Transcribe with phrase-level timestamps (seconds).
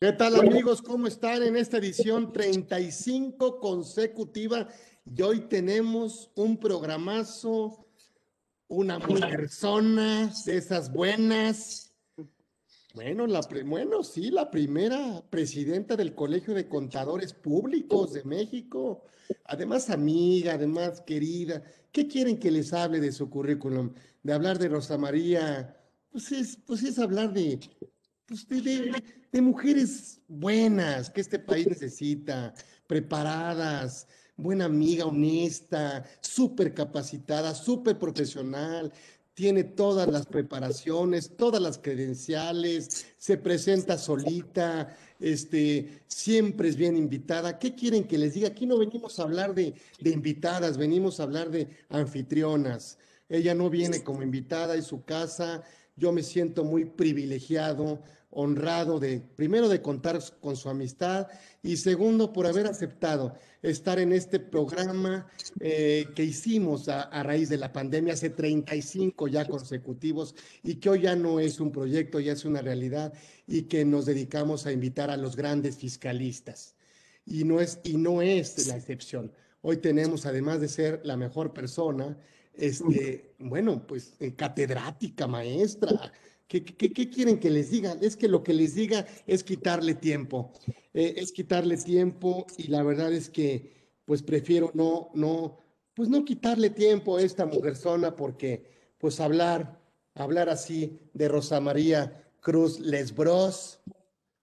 [0.00, 0.82] ¿Qué tal amigos?
[0.82, 4.68] ¿Cómo están en esta edición 35 consecutiva?
[5.04, 7.86] Y hoy tenemos un programazo,
[8.68, 11.94] una persona de esas buenas.
[12.94, 13.26] Bueno,
[13.64, 19.04] bueno, sí, la primera presidenta del Colegio de Contadores Públicos de México.
[19.46, 21.62] Además, amiga, además querida.
[21.90, 23.94] ¿Qué quieren que les hable de su currículum?
[24.22, 25.76] De hablar de Rosa María.
[26.12, 27.58] Pues es, pues es hablar de,
[28.26, 29.02] pues de,
[29.32, 32.54] de mujeres buenas que este país necesita,
[32.86, 34.06] preparadas,
[34.36, 38.92] buena amiga, honesta, súper capacitada, súper profesional,
[39.34, 47.58] tiene todas las preparaciones, todas las credenciales, se presenta solita, este, siempre es bien invitada.
[47.58, 48.48] ¿Qué quieren que les diga?
[48.48, 52.98] Aquí no venimos a hablar de, de invitadas, venimos a hablar de anfitrionas.
[53.28, 55.64] Ella no viene como invitada, es su casa.
[55.96, 61.28] Yo me siento muy privilegiado, honrado de, primero, de contar con su amistad
[61.62, 65.28] y segundo, por haber aceptado estar en este programa
[65.60, 70.90] eh, que hicimos a, a, raíz de la pandemia hace 35 ya consecutivos y que
[70.90, 73.12] hoy ya no es un proyecto, ya es una realidad
[73.46, 76.74] y que nos dedicamos a invitar a los grandes fiscalistas.
[77.24, 79.32] Y no es, y no es la excepción.
[79.62, 82.18] Hoy tenemos, además de ser la mejor persona,
[82.56, 86.12] este, bueno, pues catedrática, maestra,
[86.46, 87.96] ¿Qué, qué, qué, quieren que les diga?
[88.00, 90.52] Es que lo que les diga es quitarle tiempo,
[90.92, 93.72] eh, es quitarle tiempo y la verdad es que
[94.04, 95.58] pues prefiero no, no,
[95.94, 99.80] pues no quitarle tiempo a esta mujerzona porque pues hablar,
[100.14, 103.80] hablar así de Rosa María Cruz Lesbros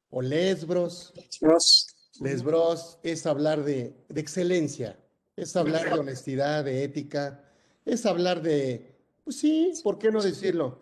[0.10, 1.88] o Lesbros, Lesbros,
[2.20, 5.00] Lesbros es hablar de, de excelencia,
[5.36, 7.51] es hablar de honestidad, de ética,
[7.86, 10.80] es hablar de, pues sí, ¿por qué no decirlo?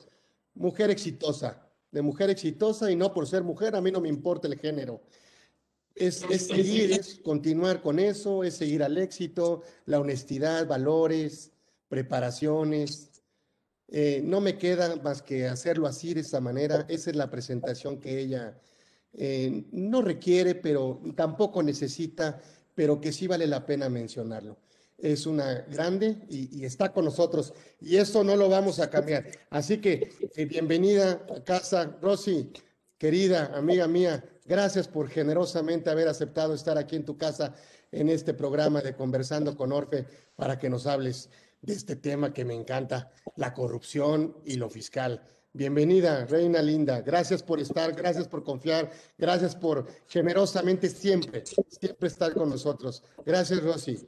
[0.59, 4.47] mujer exitosa, de mujer exitosa y no por ser mujer, a mí no me importa
[4.47, 5.02] el género.
[5.95, 11.51] Es, es, seguir, es continuar con eso, es seguir al éxito, la honestidad, valores,
[11.88, 13.09] preparaciones.
[13.88, 16.85] Eh, no me queda más que hacerlo así, de esa manera.
[16.88, 18.59] Esa es la presentación que ella
[19.13, 22.40] eh, no requiere, pero tampoco necesita,
[22.75, 24.57] pero que sí vale la pena mencionarlo
[25.01, 29.25] es una grande y, está con nosotros y eso no lo vamos a cambiar.
[29.49, 32.51] Así que eh, bienvenida a casa, Rosy,
[32.97, 37.53] querida amiga mía, gracias por generosamente haber aceptado estar aquí en tu casa
[37.91, 40.05] en este programa de Conversando con Orfe
[40.35, 41.29] para que nos hables
[41.61, 45.21] de este tema que me encanta, la corrupción y lo fiscal.
[45.51, 47.01] Bienvenida, Reina Linda.
[47.01, 53.03] Gracias por estar, gracias por confiar, gracias por generosamente siempre, siempre estar con nosotros.
[53.25, 54.07] Gracias, Rosy.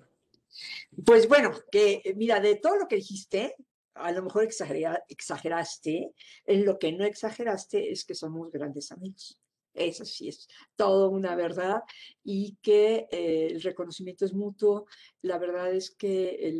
[1.05, 3.55] Pues bueno, que eh, mira, de todo lo que dijiste,
[3.93, 6.13] a lo mejor exageraste,
[6.45, 9.39] en lo que no exageraste es que somos grandes amigos.
[9.73, 11.81] Eso sí es todo una verdad
[12.23, 14.85] y que eh, el reconocimiento es mutuo.
[15.21, 16.59] La verdad es que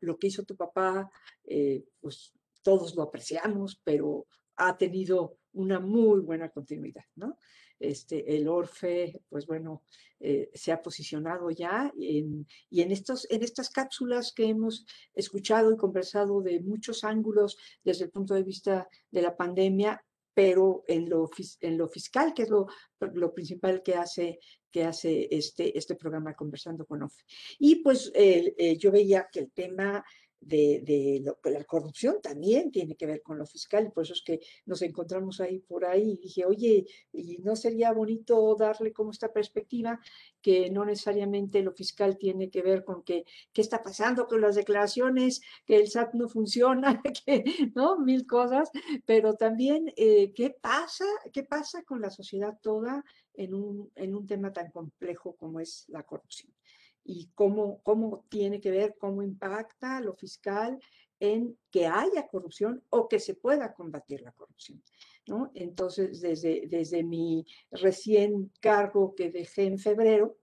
[0.00, 1.08] lo que hizo tu papá,
[1.44, 4.26] eh, pues todos lo apreciamos, pero
[4.56, 7.38] ha tenido una muy buena continuidad, ¿no?
[7.80, 9.82] Este, el Orfe, pues bueno,
[10.20, 15.72] eh, se ha posicionado ya en, y en, estos, en estas cápsulas que hemos escuchado
[15.72, 20.04] y conversado de muchos ángulos desde el punto de vista de la pandemia,
[20.34, 21.30] pero en lo,
[21.60, 22.66] en lo fiscal, que es lo,
[23.14, 24.38] lo principal que hace,
[24.70, 27.24] que hace este, este programa Conversando con OFE.
[27.58, 30.04] Y pues eh, yo veía que el tema
[30.40, 34.22] de, lo, la corrupción también tiene que ver con lo fiscal, y por eso es
[34.22, 39.10] que nos encontramos ahí por ahí y dije, oye, ¿y no sería bonito darle como
[39.10, 40.00] esta perspectiva
[40.40, 44.54] que no necesariamente lo fiscal tiene que ver con que qué está pasando con las
[44.54, 47.98] declaraciones, que el SAT no funciona, que, ¿no?
[47.98, 48.70] Mil cosas,
[49.04, 54.26] pero también eh, qué pasa, qué pasa con la sociedad toda en un, en un
[54.26, 56.52] tema tan complejo como es la corrupción
[57.04, 60.78] y cómo, cómo tiene que ver, cómo impacta lo fiscal
[61.18, 64.82] en que haya corrupción o que se pueda combatir la corrupción.
[65.26, 65.50] ¿no?
[65.54, 70.38] Entonces, desde, desde mi recién cargo que dejé en febrero,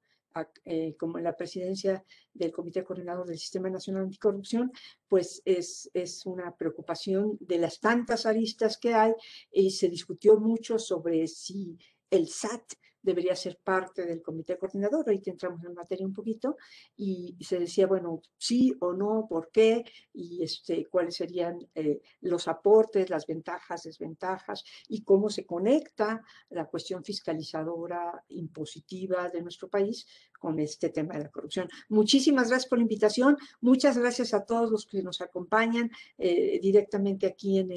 [0.65, 4.71] eh, como en la presidencia del Comité Coordinador del Sistema Nacional Anticorrupción,
[5.07, 9.13] pues es, es una preocupación de las tantas aristas que hay
[9.51, 11.77] y se discutió mucho sobre si
[12.11, 15.05] el SAT debería ser parte del comité coordinador.
[15.05, 16.57] Ahorita entramos en materia un poquito
[16.95, 19.83] y, se decía, bueno, sí o no, por qué
[20.13, 26.65] y este, cuáles serían eh, los aportes, las ventajas, desventajas y cómo se conecta la
[26.65, 30.05] cuestión fiscalizadora impositiva de nuestro país
[30.37, 31.69] con este tema de la corrupción.
[31.89, 33.37] Muchísimas gracias por la invitación.
[33.61, 37.71] Muchas gracias a todos los que nos acompañan eh, directamente aquí en,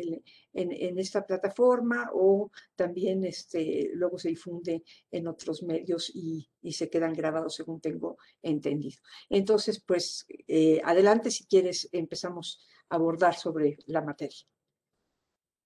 [0.52, 7.14] en, esta plataforma o también este, luego se difunde en otros medios y, se quedan
[7.14, 9.00] grabados según tengo entendido.
[9.28, 12.60] Entonces, pues eh, adelante si quieres empezamos
[12.90, 14.46] a abordar sobre la materia.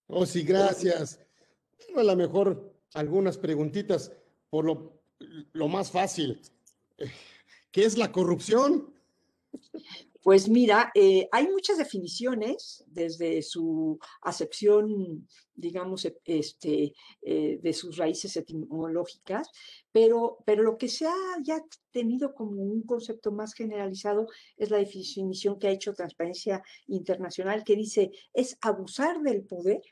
[0.07, 1.19] Oh, sí, gracias.
[1.97, 4.13] a lo mejor algunas preguntitas
[4.51, 5.03] por lo,
[5.53, 6.41] lo más fácil.
[7.71, 8.95] ¿Qué es la corrupción?
[10.25, 17.99] Pues mira, eh, hay muchas definiciones desde su acepción, digamos, e, este, eh, de sus
[17.99, 19.51] raíces etimológicas,
[19.93, 24.27] pero, pero lo que se ha ya tenido como un concepto más generalizado
[24.57, 29.83] es la definición que ha hecho Transparencia Internacional, que dice es abusar del poder,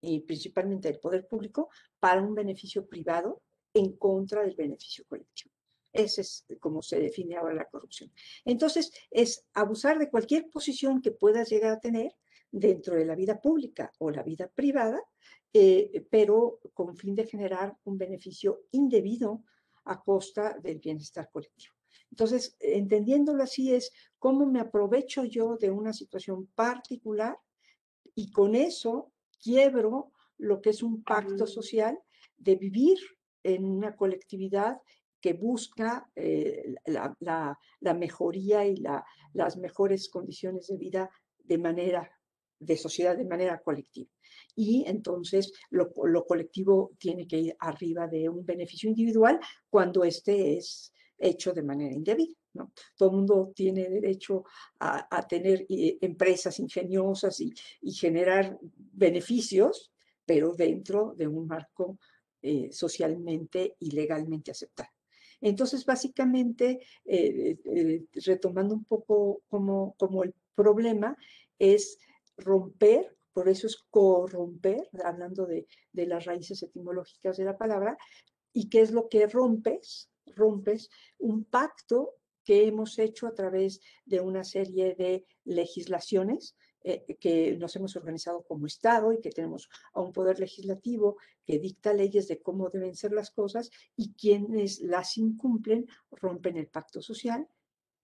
[0.00, 1.68] y principalmente del poder público,
[2.00, 3.42] para un beneficio privado
[3.74, 5.57] en contra del beneficio colectivo.
[5.92, 8.12] Ese es como se define ahora la corrupción.
[8.44, 12.12] Entonces, es abusar de cualquier posición que puedas llegar a tener
[12.50, 15.00] dentro de la vida pública o la vida privada,
[15.52, 19.44] eh, pero con fin de generar un beneficio indebido
[19.84, 21.74] a costa del bienestar colectivo.
[22.10, 27.38] Entonces, entendiéndolo así es cómo me aprovecho yo de una situación particular
[28.14, 29.12] y con eso
[29.42, 31.98] quiebro lo que es un pacto social
[32.36, 32.98] de vivir
[33.42, 34.80] en una colectividad
[35.20, 37.58] que busca eh, la,
[37.94, 38.76] mejoría y
[39.32, 41.10] las mejores condiciones de vida
[41.44, 42.10] de manera
[42.60, 44.10] de sociedad de manera colectiva.
[44.54, 45.92] Y entonces lo,
[46.26, 49.38] colectivo tiene que ir arriba de un beneficio individual
[49.70, 52.34] cuando este es hecho de manera indebida.
[52.54, 52.72] ¿no?
[52.96, 54.44] Todo el mundo tiene derecho
[54.80, 57.52] a, tener eh, empresas ingeniosas y,
[57.92, 59.92] generar beneficios,
[60.24, 61.98] pero dentro de un marco
[62.42, 64.90] eh, socialmente y legalmente aceptado.
[65.40, 71.16] Entonces, básicamente, eh, eh, retomando un poco como, como el problema,
[71.58, 71.98] es
[72.36, 77.96] romper, por eso es corromper, hablando de, de las raíces etimológicas de la palabra,
[78.52, 82.14] y qué es lo que rompes, rompes un pacto
[82.44, 88.42] que hemos hecho a través de una serie de legislaciones eh, que nos hemos organizado
[88.42, 92.94] como Estado y que tenemos a un poder legislativo que dicta leyes de cómo deben
[92.94, 97.48] ser las cosas y quienes las incumplen rompen el pacto social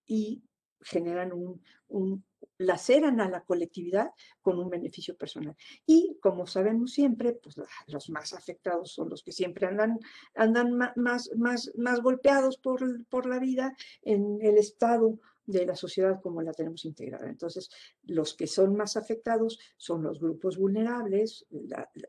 [0.07, 0.43] y
[0.81, 2.25] generan un, un
[2.59, 4.11] laceran a la colectividad
[4.43, 5.57] con un beneficio personal.
[5.87, 7.57] Y como sabemos siempre, pues
[7.87, 9.99] los más afectados son los que siempre andan,
[10.35, 16.21] andan más, más, más golpeados por, por la vida en el estado de la sociedad
[16.21, 17.29] como la tenemos integrada.
[17.29, 17.71] Entonces,
[18.05, 21.47] los que son más afectados son los grupos vulnerables,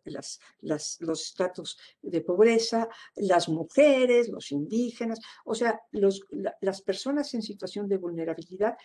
[0.05, 6.21] las, los estratos de pobreza, las mujeres, los indígenas, o sea, los,
[6.61, 8.77] las personas en situación de vulnerabilidad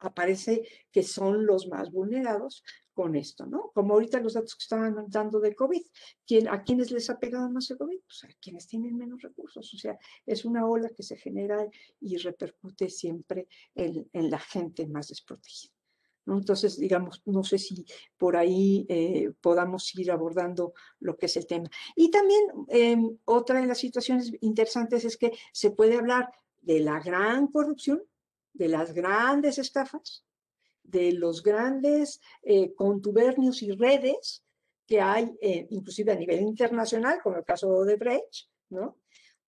[0.00, 3.70] aparece que son los más vulnerados con esto, ¿no?
[3.72, 5.82] Como ahorita los datos que estaban dando de COVID,
[6.26, 8.00] ¿quién, ¿a quiénes les ha pegado más el COVID?
[8.00, 11.66] Pues a quienes tienen menos recursos, o sea, es una ola que se genera
[12.00, 15.72] y repercute siempre en, la gente más desprotegida.
[16.26, 16.36] ¿no?
[16.36, 17.86] Entonces, digamos, no sé si
[18.18, 21.70] por ahí eh, podamos ir abordando lo que es el tema.
[21.96, 26.30] Y también em, otra de las situaciones interesantes es que se puede hablar
[26.60, 28.02] de la gran corrupción,
[28.52, 30.24] de las grandes estafas,
[30.82, 34.44] de los grandes eh, contubernios y redes
[34.86, 38.98] que hay, eh, inclusive a nivel internacional, como el caso de Brecht, ¿no?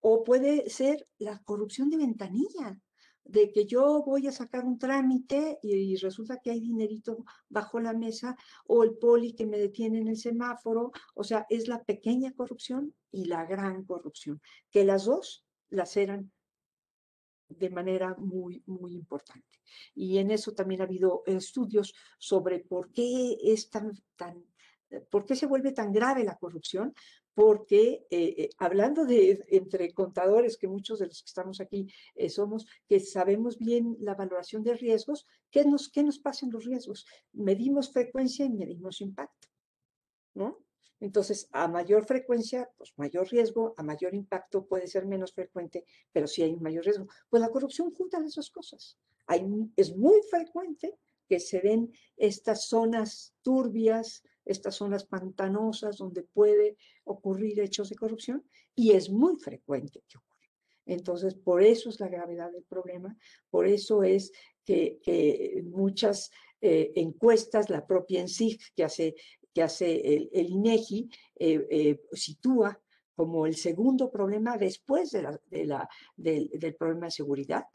[0.02, 2.80] O puede ser la corrupción de ventanilla,
[3.24, 7.94] de que yo voy a sacar un trámite y, resulta que hay dinerito bajo la
[7.94, 8.36] mesa,
[8.66, 12.94] o el poli que me detiene en el semáforo, o sea, es la pequeña corrupción
[13.12, 16.32] y la gran corrupción, que las dos las eran
[17.58, 19.60] de manera muy, muy importante.
[19.96, 24.46] Y en eso también ha habido estudios sobre por qué es tan, tan,
[24.90, 26.94] eh, por qué se vuelve tan grave la corrupción,
[27.34, 31.88] porque eh, eh, hablando de entre contadores, que muchos de los que estamos aquí
[32.30, 37.06] somos, que sabemos bien la valoración de riesgos, ¿qué nos, ¿qué nos pasa los riesgos?
[37.32, 39.48] Medimos frecuencia y medimos impacto,
[40.34, 40.60] ¿no?
[41.02, 46.28] Entonces, a mayor frecuencia, pues mayor riesgo, a mayor impacto puede ser menos frecuente, pero
[46.28, 47.08] sí hay un mayor riesgo.
[47.30, 48.98] Pues la corrupción junta las dos cosas.
[49.76, 57.60] Es muy frecuente que se den estas zonas turbias estas zonas pantanosas donde puede ocurrir
[57.60, 58.44] hechos de corrupción
[58.76, 60.32] y es muy frecuente que ocurra.
[60.86, 63.18] Entonces, por eso es la gravedad del problema,
[63.50, 64.32] por eso es
[64.66, 69.16] que, muchas eh, encuestas, la propia ENSIG que hace,
[69.54, 72.80] que hace el, INEGI, eh, eh, sitúa
[73.16, 75.22] como el segundo problema después de
[75.66, 77.66] la, del problema de seguridad,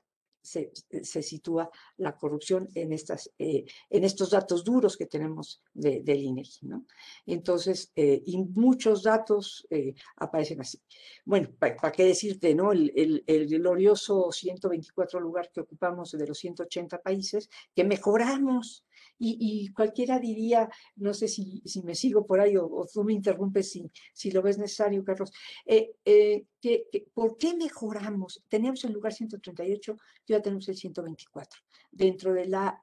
[0.47, 0.71] se,
[1.03, 6.23] se, sitúa la corrupción en, estas, eh, en estos datos duros que tenemos de, del
[6.23, 6.67] INEGI.
[6.67, 6.87] ¿no?
[7.27, 10.81] Entonces, eh, y muchos datos eh, aparecen así.
[11.25, 12.73] Bueno, ¿para qué decirte, no?
[12.73, 18.85] El, el, el, glorioso 124 lugar que ocupamos de los 180 países, que mejoramos
[19.19, 23.71] y, cualquiera diría, no sé si, si me sigo por ahí o, tú me interrumpes
[23.71, 25.33] si, si lo ves necesario, Carlos,
[25.65, 28.43] eh, eh, que, ¿por qué mejoramos?
[28.49, 31.61] Tenemos el lugar 138, ya tenemos el 124,
[31.91, 32.83] dentro de la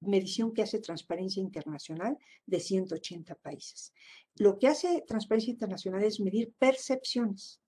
[0.00, 3.92] medición que hace Transparencia Internacional de 180 países.
[4.36, 7.61] Lo que hace Transparencia Internacional es medir percepciones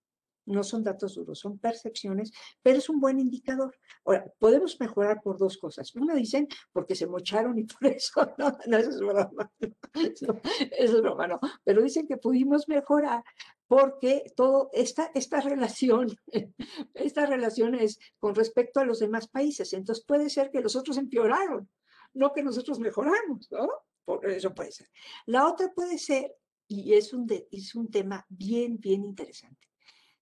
[0.47, 2.33] no son datos duros, son percepciones,
[2.63, 3.77] pero es un buen indicador.
[4.05, 5.95] Ahora, podemos mejorar por dos cosas.
[5.95, 9.53] Una dicen porque se mocharon y por eso, no, no eso es broma,
[9.93, 13.25] eso es broma, no, pero dicen que pudimos mejorar
[13.67, 16.09] porque todo esta, esta relación,
[16.95, 20.99] esta relación es con respecto a los demás países, entonces puede ser que los otros
[20.99, 21.69] empeoraron,
[22.13, 23.69] no que nosotros mejoramos, ¿no?
[24.05, 24.89] Por eso puede ser.
[25.27, 26.35] La otra puede ser,
[26.69, 29.67] y es un, es un tema bien, bien interesante,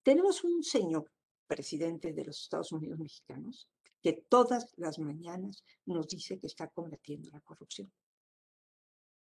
[0.02, 1.10] tenemos un señor
[1.46, 3.68] presidente de los Estados Unidos mexicanos
[4.02, 7.92] que todas las mañanas nos dice que está combatiendo la corrupción.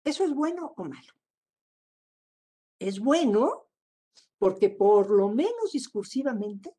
[0.04, 1.14] ¿Eso es bueno o malo?
[2.78, 3.70] Es bueno
[4.38, 6.76] porque por lo menos discursivamente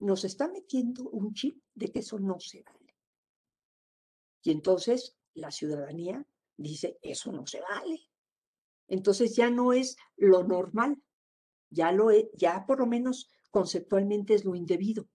[0.00, 2.94] nos está metiendo un chip de que eso no se vale.
[4.42, 8.10] Y entonces la ciudadanía dice, eso no se vale.
[8.88, 11.02] Entonces ya no es lo normal,
[11.70, 15.08] ya, lo ya por lo menos conceptualmente es lo indebido.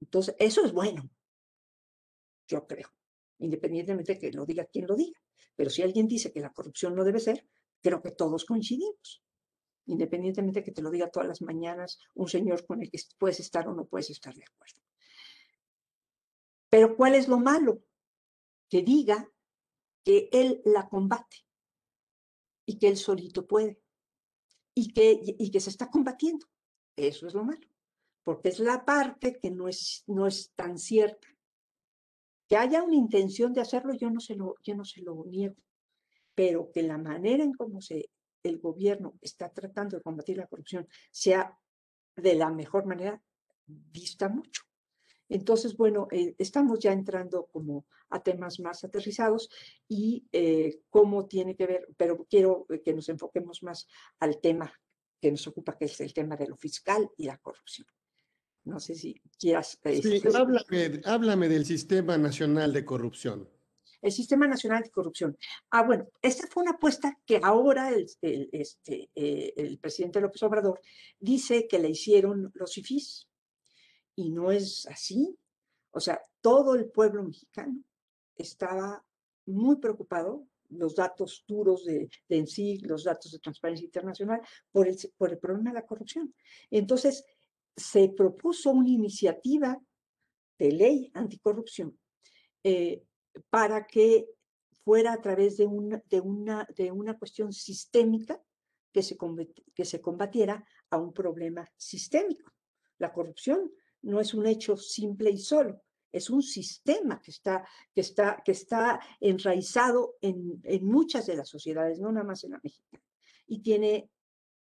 [0.00, 1.08] Entonces, eso es bueno,
[2.48, 2.88] yo creo,
[3.38, 5.20] independientemente de que lo diga quien lo diga.
[5.54, 7.46] Pero si alguien dice que la corrupción no debe ser,
[7.80, 9.22] creo que todos coincidimos,
[9.86, 13.40] independientemente de que te lo diga todas las mañanas un señor con el que puedes
[13.40, 14.80] estar o no puedes estar de acuerdo.
[16.70, 17.84] Pero ¿cuál es lo malo?
[18.68, 19.30] Que diga
[20.04, 21.44] que él la combate
[22.66, 23.81] y que él solito puede
[24.74, 26.46] y que, y que se está combatiendo.
[26.96, 27.66] Eso es lo malo,
[28.24, 31.28] porque es la parte que no es, no es tan cierta.
[32.48, 35.56] Que haya una intención de hacerlo, yo no se lo, yo no se lo niego,
[36.34, 38.10] pero que la manera en cómo se,
[38.42, 41.58] el gobierno está tratando de combatir la corrupción sea
[42.16, 43.22] de la mejor manera,
[43.66, 44.62] dista mucho.
[45.28, 49.48] Entonces, bueno, eh, estamos ya entrando como a temas más aterrizados
[49.88, 53.88] y eh, cómo tiene que ver, pero quiero que nos enfoquemos más
[54.20, 54.72] al tema
[55.20, 57.86] que nos ocupa, que es el tema de lo fiscal y la corrupción.
[58.64, 59.78] No sé si quieras...
[59.84, 63.48] Sí, este, háblame, háblame del Sistema Nacional de Corrupción.
[64.00, 65.36] El Sistema Nacional de Corrupción.
[65.70, 68.06] Ah, bueno, esta fue una apuesta que ahora el,
[68.52, 70.80] este, eh, el presidente López Obrador
[71.20, 73.28] dice que le hicieron los IFIS
[74.16, 75.36] y no es así.
[75.90, 77.82] O sea, todo el pueblo mexicano
[78.36, 79.04] estaba
[79.46, 84.40] muy preocupado, los datos duros de, de en sí, los datos de Transparencia Internacional,
[84.70, 86.34] por el, por el problema de la corrupción.
[86.70, 87.24] Entonces,
[87.76, 89.78] se propuso una iniciativa
[90.58, 91.98] de ley anticorrupción
[92.64, 93.02] eh,
[93.50, 94.28] para que
[94.84, 98.42] fuera a través de una, de una, de una cuestión sistémica
[98.92, 99.16] que se,
[99.74, 102.52] que se combatiera a un problema sistémico.
[102.98, 105.82] La corrupción no es un hecho simple y solo,
[106.12, 111.48] es un sistema que está, que está, que está enraizado en, en muchas de las
[111.48, 113.02] sociedades, no nada más en la mexicana,
[113.46, 114.10] y tiene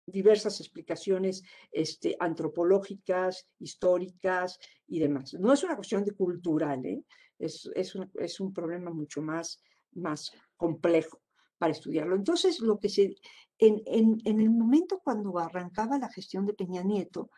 [0.05, 5.33] diversas explicaciones este, antropológicas, históricas y demás.
[5.35, 7.03] No es una cuestión de cultural, ¿eh?
[7.39, 9.61] es, es, un, es, un, problema mucho más,
[9.93, 11.21] más complejo
[11.57, 12.15] para estudiarlo.
[12.15, 13.15] Entonces, lo que se,
[13.57, 17.29] en, en, en, el momento cuando arrancaba la gestión de Peña Nieto,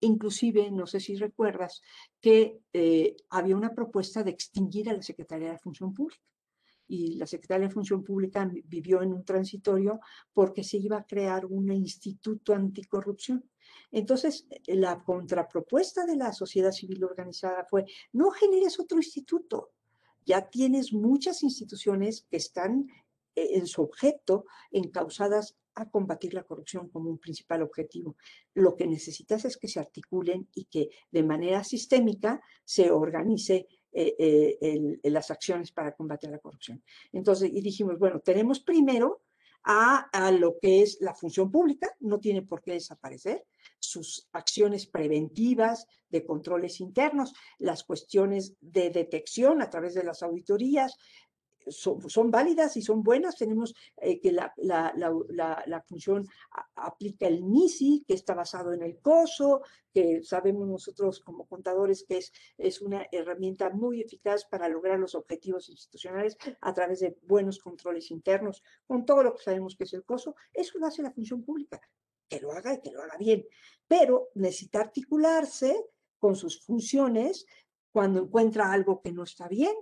[0.00, 1.82] Inclusive, no sé si recuerdas,
[2.20, 6.22] que eh, había una propuesta de extinguir a la Secretaría de Función Pública.
[6.88, 10.00] Y la Secretaría de Función Pública vivió en un transitorio
[10.32, 13.48] porque se iba a crear un instituto anticorrupción.
[13.92, 19.70] Entonces, la contrapropuesta de la sociedad civil organizada fue, no generes otro instituto,
[20.26, 22.88] ya tienes muchas instituciones que están
[23.34, 28.16] eh, en su objeto encausadas a combatir la corrupción como un principal objetivo.
[28.54, 33.66] Lo que necesitas es que se articulen y que de manera sistémica se organice
[35.02, 36.82] las acciones para combatir la corrupción.
[37.12, 39.22] Entonces, dijimos, bueno, tenemos primero
[39.64, 43.44] a, lo que es la función pública, no tiene por qué desaparecer,
[43.78, 50.96] sus acciones preventivas de controles internos, las cuestiones de detección a través de las auditorías,
[51.68, 53.36] son, válidas y son buenas.
[53.36, 56.26] Tenemos eh, que la, la, la, la función
[56.74, 59.62] aplica el MISI, que está basado en el COSO,
[59.92, 65.14] que sabemos nosotros como contadores que es, es una herramienta muy eficaz para lograr los
[65.14, 69.92] objetivos institucionales a través de buenos controles internos, con todo lo que sabemos que es
[69.94, 70.34] el COSO.
[70.52, 71.80] Eso lo hace la función pública,
[72.28, 73.44] que lo haga y que lo haga bien.
[73.86, 75.86] Pero necesita articularse
[76.18, 77.46] con sus funciones
[77.92, 79.74] cuando encuentra algo que no está bien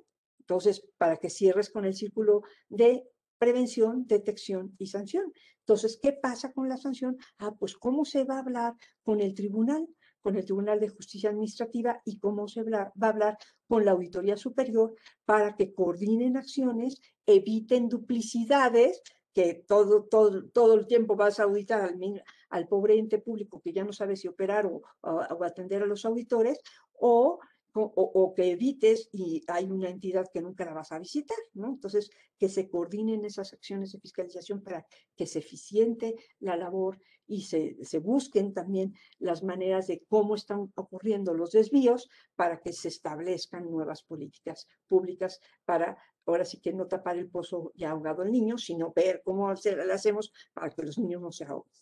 [0.49, 5.31] entonces, para que cierres con el círculo de prevención, detección y sanción.
[5.59, 7.19] Entonces, ¿qué pasa con la sanción?
[7.37, 9.87] Ah, pues cómo se va a hablar con el tribunal,
[10.23, 13.37] con el Tribunal de Justicia Administrativa y cómo se va a hablar
[13.69, 14.95] con la Auditoría Superior
[15.26, 19.02] para que coordinen acciones, eviten duplicidades,
[19.35, 23.75] que todo, todo, todo el tiempo vas a auditar al, al pobre ente público que
[23.75, 26.59] ya no sabe si operar o, o atender a los auditores,
[26.95, 27.38] o
[27.82, 31.68] o, que evites y hay una entidad que nunca la vas a visitar, ¿no?
[31.68, 37.42] Entonces, que se coordinen esas acciones de fiscalización para que se eficiente la labor y
[37.42, 42.88] se, se busquen también las maneras de cómo están ocurriendo los desvíos para que se
[42.88, 48.32] establezcan nuevas políticas públicas para ahora sí que no tapar el pozo ya ahogado el
[48.32, 51.73] niño, sino ver cómo lo hacemos para que los niños no se ahoguen.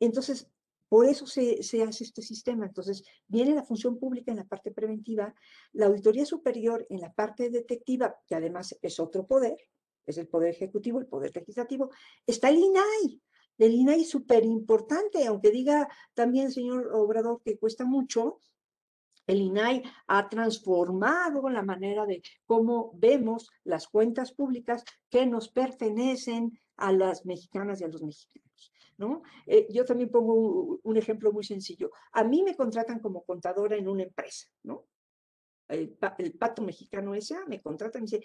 [0.00, 0.48] Entonces,
[0.88, 2.66] por eso se, hace este sistema.
[2.66, 5.34] Entonces, viene la función pública en la parte preventiva,
[5.72, 9.56] la auditoría superior en la parte detectiva, que además es otro poder,
[10.06, 11.90] es el poder ejecutivo, el poder legislativo,
[12.26, 13.20] está el INAI.
[13.58, 18.38] El INAI es súper importante, aunque diga también, señor Obrador, que cuesta mucho,
[19.26, 26.58] el INAI ha transformado la manera de cómo vemos las cuentas públicas que nos pertenecen
[26.78, 28.72] a las mexicanas y a los mexicanos.
[28.98, 29.22] ¿No?
[29.46, 31.90] Eh, yo también pongo un, ejemplo muy sencillo.
[32.12, 34.86] A mí me contratan como contadora en una empresa, ¿no?
[35.68, 35.96] El,
[36.38, 38.22] pato mexicano ese me contrata, me dice,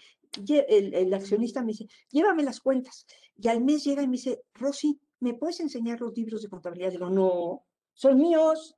[0.68, 3.06] el, el, accionista me dice, llévame las cuentas.
[3.36, 6.92] Y al mes llega y me dice, Rosy, ¿me puedes enseñar los libros de contabilidad?
[6.92, 8.76] Digo, no, son míos.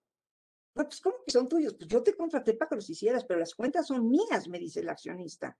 [0.74, 1.76] pues, ¿cómo que son tuyos?
[1.76, 4.82] Pues yo te contraté para que los hicieras, pero las cuentas son mías, me dice
[4.82, 5.58] el accionista.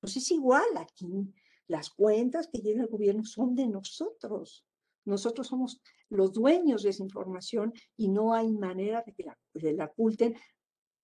[0.00, 1.32] Pues es igual aquí.
[1.66, 4.64] Las cuentas que llega el gobierno son de nosotros.
[5.04, 9.24] Nosotros somos los dueños de esa información y no hay manera de que
[9.72, 10.36] la, oculten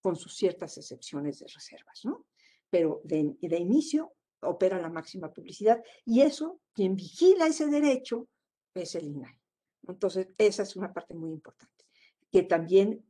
[0.00, 2.26] con sus ciertas excepciones de reservas, ¿no?
[2.70, 8.28] Pero de, de inicio opera la máxima publicidad y eso, quien vigila ese derecho
[8.74, 9.38] es el INAI.
[9.86, 11.84] Entonces, esa es una parte muy importante,
[12.30, 13.04] que también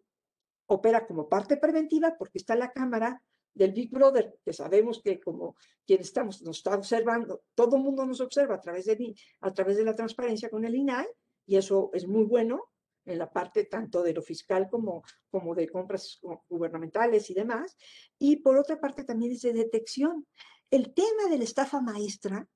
[0.66, 3.22] opera como parte preventiva porque está la Cámara
[3.54, 8.06] del Big Brother, que sabemos que como quien estamos, nos está observando, todo el mundo
[8.06, 11.06] nos observa a través, de, a través de la transparencia con el INAI,
[11.46, 12.70] y eso es muy bueno
[13.04, 17.76] en la parte tanto de lo fiscal como, como de compras gubernamentales y demás.
[18.18, 20.26] Y por otra parte también es de detección.
[20.70, 22.46] El tema de la estafa maestra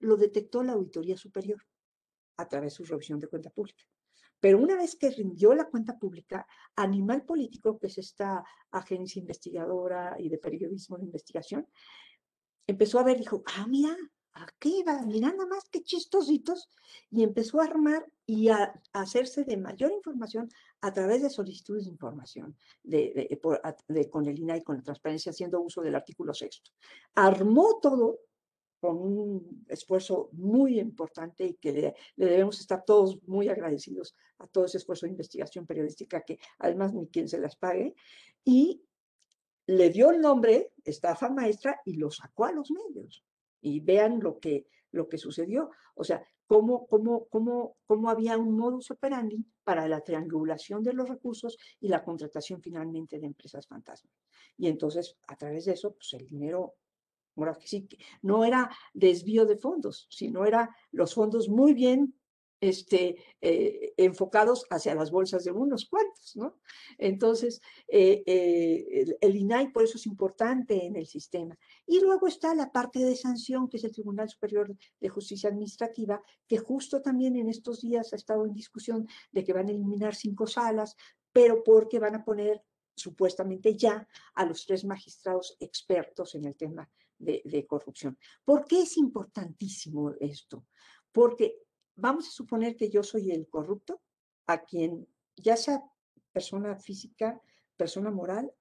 [0.00, 1.62] lo detectó la Auditoría Superior
[2.36, 3.84] a través de su revisión de cuenta pública.
[4.40, 6.46] Pero una vez que rindió la cuenta pública,
[6.76, 11.66] Animal Político, que es esta agencia investigadora y de periodismo de investigación,
[12.66, 13.96] empezó a ver, dijo, ah, mira,
[14.36, 16.68] aquí va, mira nada más que chistositos,
[17.10, 20.48] y empezó a armar y a, hacerse de mayor información
[20.80, 23.40] a través de solicitudes de información de,
[24.10, 26.70] con el INAI, con la transparencia, haciendo uso del artículo sexto.
[27.14, 28.20] Armó todo
[28.86, 34.66] con un esfuerzo muy importante y que le, debemos estar todos muy agradecidos a todo
[34.66, 37.96] ese esfuerzo de investigación periodística que además ni quien se las pague,
[38.44, 38.80] y
[39.66, 43.24] le dio el nombre estafa maestra y lo sacó a los medios.
[43.60, 45.70] Y vean lo que, lo que sucedió.
[45.96, 51.08] O sea, cómo, cómo, cómo, cómo había un modus operandi para la triangulación de los
[51.08, 54.14] recursos y la contratación finalmente de empresas fantasmas.
[54.56, 56.74] Y entonces, a través de eso, pues el dinero
[58.22, 62.14] No era desvío de fondos, sino era los fondos muy bien
[62.60, 66.56] este, eh, enfocados hacia las bolsas de unos cuantos, ¿no?
[66.98, 71.56] Entonces, eh, eh, el, INAI por eso es importante en el sistema.
[71.86, 76.22] Y luego está la parte de sanción, que es el Tribunal Superior de Justicia Administrativa,
[76.46, 80.14] que justo también en estos días ha estado en discusión de que van a eliminar
[80.14, 80.96] cinco salas,
[81.32, 82.62] pero porque van a poner
[82.96, 88.18] supuestamente ya a los tres magistrados expertos en el tema de, corrupción.
[88.44, 90.66] ¿Por qué es importantísimo esto?
[91.12, 91.58] Porque
[91.94, 94.02] vamos a suponer que yo soy el corrupto,
[94.46, 95.06] a quien
[95.36, 95.82] ya sea
[96.32, 97.40] persona física,
[97.76, 98.52] persona moral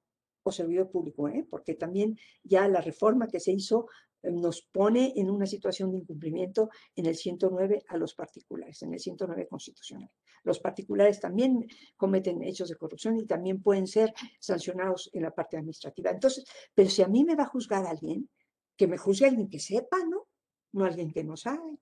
[0.43, 1.45] o servidor público, ¿eh?
[1.49, 3.87] porque también ya la reforma que se hizo
[4.21, 8.93] eh, nos pone en una situación de incumplimiento en el 109 a los particulares, en
[8.93, 10.09] el 109 constitucional.
[10.45, 15.57] Los particulares también cometen hechos de corrupción y también pueden ser sancionados en la parte
[15.57, 16.11] administrativa.
[16.11, 18.29] Entonces, pero si a mí me va a juzgar alguien,
[18.77, 20.27] que me juzgue alguien que sepa, ¿no?
[20.71, 21.79] No alguien que no sabe.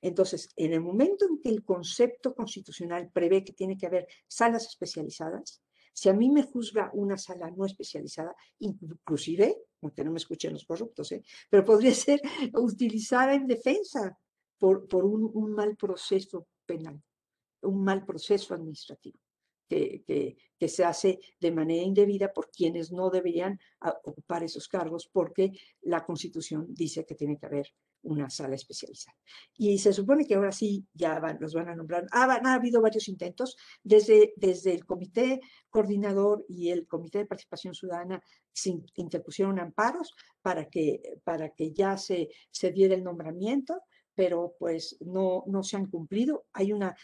[0.00, 4.66] Entonces, en el momento en que el concepto constitucional prevé que tiene que haber salas
[4.66, 10.52] especializadas, si a mí me juzga una sala no especializada, inclusive, aunque no me escuchen
[10.52, 11.24] los corruptos, ¿eh?
[11.50, 12.20] pero podría ser
[12.54, 14.16] utilizada en defensa
[14.58, 17.02] por, por un, mal proceso penal,
[17.62, 19.18] un mal proceso administrativo.
[19.68, 20.02] Que,
[20.58, 25.52] que, se hace de manera indebida por quienes no deberían ah, ocupar esos cargos porque
[25.82, 27.66] la Constitución dice que tiene que haber
[28.02, 29.16] una sala especializada.
[29.56, 32.06] Y se supone que ahora sí ya van, los van a nombrar.
[32.12, 35.40] Ha, ha, habido varios intentos desde, desde el comité
[35.70, 41.96] coordinador y el comité de participación ciudadana se interpusieron amparos para que, para que ya
[41.96, 43.82] se, se diera el nombramiento
[44.18, 46.46] pero pues no, no se han cumplido.
[46.52, 46.96] Hay una,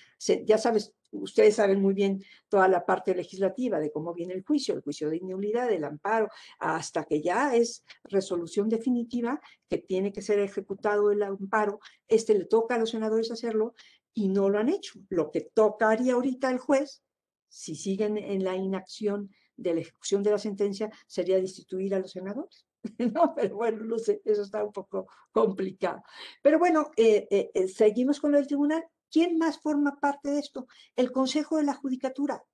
[0.45, 4.75] ya sabes, ustedes saben muy bien toda la parte legislativa de cómo viene el juicio,
[4.75, 10.23] el juicio de inmunidad, el amparo, hasta que ya es resolución definitiva que tiene que
[10.23, 13.75] ser ejecutado el amparo, este le toca a los senadores hacerlo
[14.13, 14.99] y no lo han hecho.
[15.09, 17.05] Lo que tocaría ahorita el juez,
[17.49, 22.13] si siguen en la inacción de la ejecución de la sentencia, sería destituir a los
[22.13, 22.67] senadores.
[23.15, 26.03] No, pero bueno, no sé, eso está un poco complicado.
[26.43, 28.85] Pero bueno, eh, eh, eh, seguimos con del tribunal.
[29.11, 30.67] ¿Quién más forma parte de esto?
[30.95, 32.45] El Consejo de la Judicatura.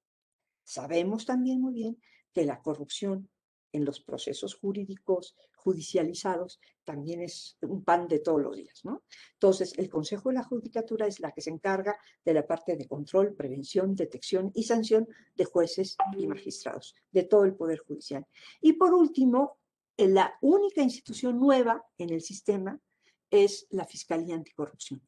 [0.63, 2.01] Sabemos también muy bien
[2.33, 3.29] que la corrupción
[3.73, 9.03] en los procesos jurídicos judicializados también es un pan de todos los días, ¿no?
[9.35, 12.89] Entonces, el Consejo de la Judicatura es la que se encarga de la parte de
[12.89, 18.27] control, prevención, detección y sanción de jueces y magistrados, de todo el Poder Judicial.
[18.61, 19.59] Y por último,
[19.97, 22.81] la única institución nueva en el sistema
[23.31, 25.03] es la Fiscalía Anticorrupción.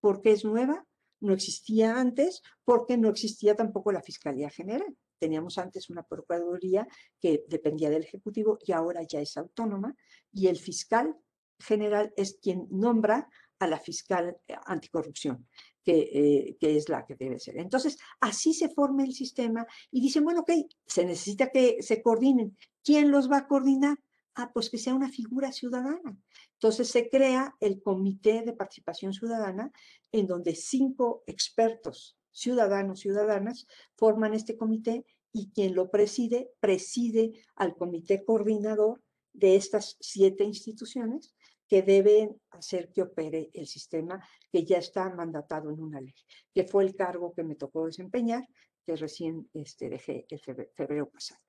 [0.00, 0.86] ¿Por qué es nueva?
[1.24, 4.96] no existía antes porque no existía tampoco la Fiscalía General.
[5.18, 6.86] Teníamos antes una Procuraduría
[7.20, 9.94] que dependía del Ejecutivo y ahora ya es autónoma
[10.32, 11.16] y el fiscal
[11.58, 15.46] general es quien nombra a la fiscal eh, anticorrupción,
[15.82, 17.56] que, eh, que, es la que debe ser.
[17.58, 20.50] Entonces, así se forma el sistema y dicen, bueno, ok,
[20.86, 22.56] se necesita que se coordinen.
[22.82, 23.98] ¿Quién los va a coordinar?
[24.34, 26.18] Ah, pues que sea una figura ciudadana.
[26.54, 29.70] Entonces se crea el Comité de Participación Ciudadana,
[30.10, 33.66] en donde cinco expertos ciudadanos, ciudadanas,
[33.96, 39.00] forman este comité y quien lo preside, preside al comité coordinador
[39.32, 41.34] de estas siete instituciones
[41.66, 46.14] que deben hacer que opere el sistema que ya está mandatado en una ley,
[46.52, 48.46] que fue el cargo que me tocó desempeñar,
[48.84, 51.40] que recién este, dejé el febrero pasado.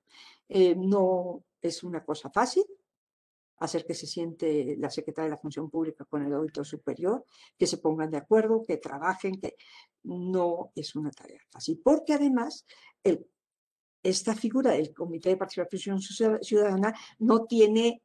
[0.48, 2.64] Eh, no es una cosa fácil,
[3.58, 7.24] hacer que se siente la secretaria de la Función Pública con el auditor superior,
[7.56, 9.56] que se pongan de acuerdo, que trabajen, que
[10.04, 12.66] no es una tarea fácil, porque además
[14.02, 18.02] esta figura del Comité de Participación Ciudadana no tiene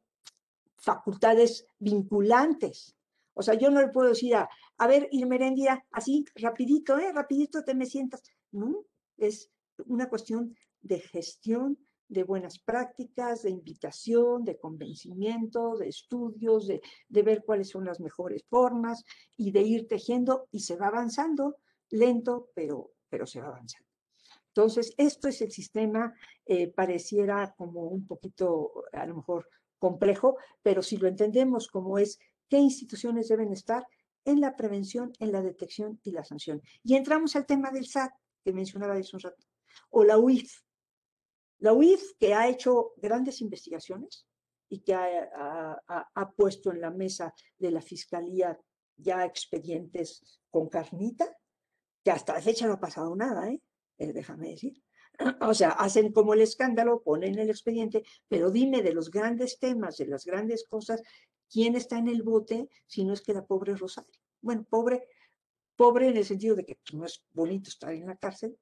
[0.76, 2.96] facultades vinculantes.
[3.34, 7.12] O sea, yo no le puedo decir a, a ver, Irmerendia, así, rapidito, ¿eh?
[7.12, 8.22] Rapidito te me sientas.
[8.50, 8.84] No,
[9.16, 9.50] es
[9.86, 11.78] una cuestión de gestión
[12.12, 18.44] de buenas prácticas, de invitación, de convencimiento, de estudios, de, ver cuáles son las mejores
[18.48, 19.02] formas
[19.36, 21.56] y de ir tejiendo y se va avanzando,
[21.90, 23.88] lento, pero, pero se va avanzando.
[24.48, 29.48] Entonces, esto es el sistema, eh, pareciera como un poquito, a lo mejor,
[29.78, 33.86] complejo, pero si lo entendemos como es qué instituciones deben estar
[34.26, 36.60] en la prevención, en la detección y la sanción.
[36.84, 38.12] Y entramos al tema del SAT,
[38.44, 39.46] que mencionaba hace un rato,
[39.90, 40.60] o la UIF,
[41.62, 44.26] la UIF, que ha hecho grandes investigaciones
[44.68, 48.58] y que ha, puesto en la mesa de la Fiscalía
[48.96, 51.24] ya expedientes con carnita,
[52.02, 53.62] que hasta la fecha no ha pasado nada, ¿eh?
[53.98, 54.12] ¿eh?
[54.12, 54.82] déjame decir.
[55.40, 59.98] O sea, hacen como el escándalo, ponen el expediente, pero dime de los grandes temas,
[59.98, 61.00] de las grandes cosas,
[61.48, 64.10] ¿quién está en el bote si no es que la pobre Rosario?
[64.40, 65.06] Bueno, pobre,
[65.76, 68.58] pobre en el sentido de que no es bonito estar en la cárcel,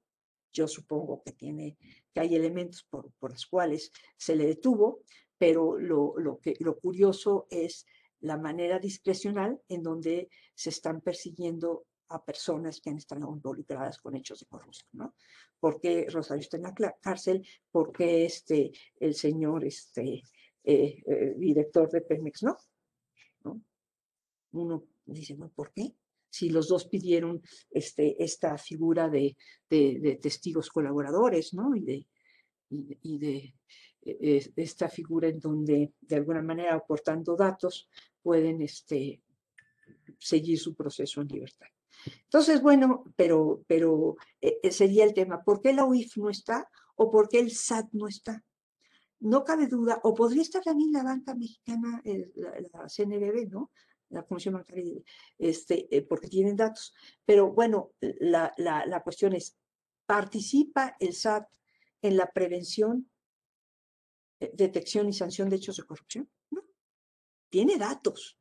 [0.51, 1.77] yo supongo que tiene,
[2.13, 5.01] que hay elementos por, los cuales se le detuvo,
[5.37, 7.85] pero lo, lo, que, lo curioso es
[8.19, 14.15] la manera discrecional en donde se están persiguiendo a personas que han estado involucradas con
[14.15, 15.15] hechos de corrupción, ¿no?
[15.59, 17.47] ¿Por qué Rosario está en la cárcel?
[17.71, 20.23] ¿Por qué este, el señor este,
[20.63, 22.57] eh, eh, director de Pemex no?
[23.43, 23.61] ¿no?
[24.51, 25.95] Uno dice, bueno, ¿por qué?
[26.31, 29.35] Si los dos pidieron este, esta figura de,
[30.21, 31.75] testigos colaboradores, ¿no?
[31.75, 32.07] Y de,
[32.69, 33.53] y, de
[34.03, 37.89] eh, esta figura en donde de alguna manera aportando datos
[38.23, 39.21] pueden este,
[40.17, 41.67] seguir su proceso en libertad.
[42.23, 47.11] Entonces, bueno, pero, pero eh, sería el tema, ¿por qué la UIF no está o
[47.11, 48.43] por qué el SAT no está?
[49.19, 53.69] No cabe duda, o podría estar también la banca mexicana, la, la CNBB, ¿no?
[54.11, 55.01] La Comisión Bancaria,
[55.37, 56.93] este, porque tienen datos.
[57.25, 59.57] Pero bueno, la, la, la cuestión es,
[60.05, 61.47] ¿participa el SAT
[62.01, 63.09] en la prevención,
[64.39, 66.29] eh, detección y sanción de hechos de corrupción?
[66.49, 66.63] No.
[67.49, 68.37] Tiene datos,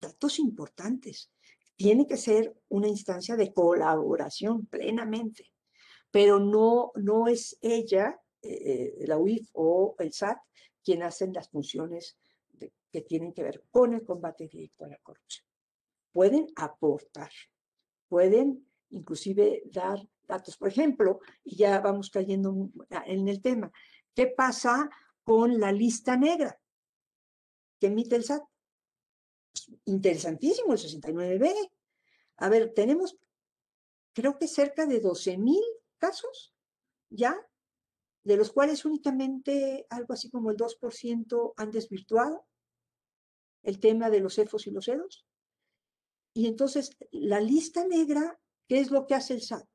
[0.00, 1.30] datos importantes.
[1.76, 5.52] Tiene que ser una instancia de colaboración plenamente,
[6.10, 10.38] pero no, no es ella, eh, la UIF o el SAT,
[10.84, 12.18] quien hacen las funciones
[12.94, 15.44] que tienen que ver con el combate directo a la corrupción.
[16.12, 17.32] Pueden aportar,
[18.08, 20.56] pueden inclusive dar datos.
[20.56, 22.70] Por ejemplo, y ya vamos cayendo
[23.04, 23.72] en el tema,
[24.14, 24.88] ¿qué pasa
[25.24, 26.56] con la lista negra
[27.80, 28.44] que emite el SAT?
[29.86, 31.52] Interesantísimo el 69B.
[32.36, 33.18] A ver, tenemos
[34.12, 35.64] creo que cerca de 12 mil
[35.98, 36.54] casos
[37.10, 37.36] ya,
[38.22, 42.46] de los cuales únicamente algo así como el 2% han desvirtuado
[43.64, 45.26] el tema de los EFOS y los EDOS.
[46.34, 49.66] Y entonces, la lista negra, ¿qué es lo que hace el SAT?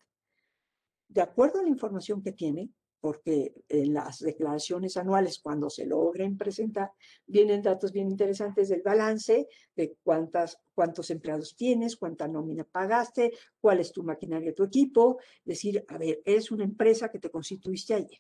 [1.10, 2.70] de acuerdo a la información que tiene,
[3.02, 6.92] porque en las declaraciones anuales, cuando se logren presentar,
[7.26, 13.80] vienen datos bien interesantes del balance, de cuántas, cuántos empleados tienes, cuánta nómina pagaste, cuál
[13.80, 15.18] es tu maquinaria, tu equipo.
[15.44, 18.20] Decir, a ver, eres una empresa que te constituiste ayer.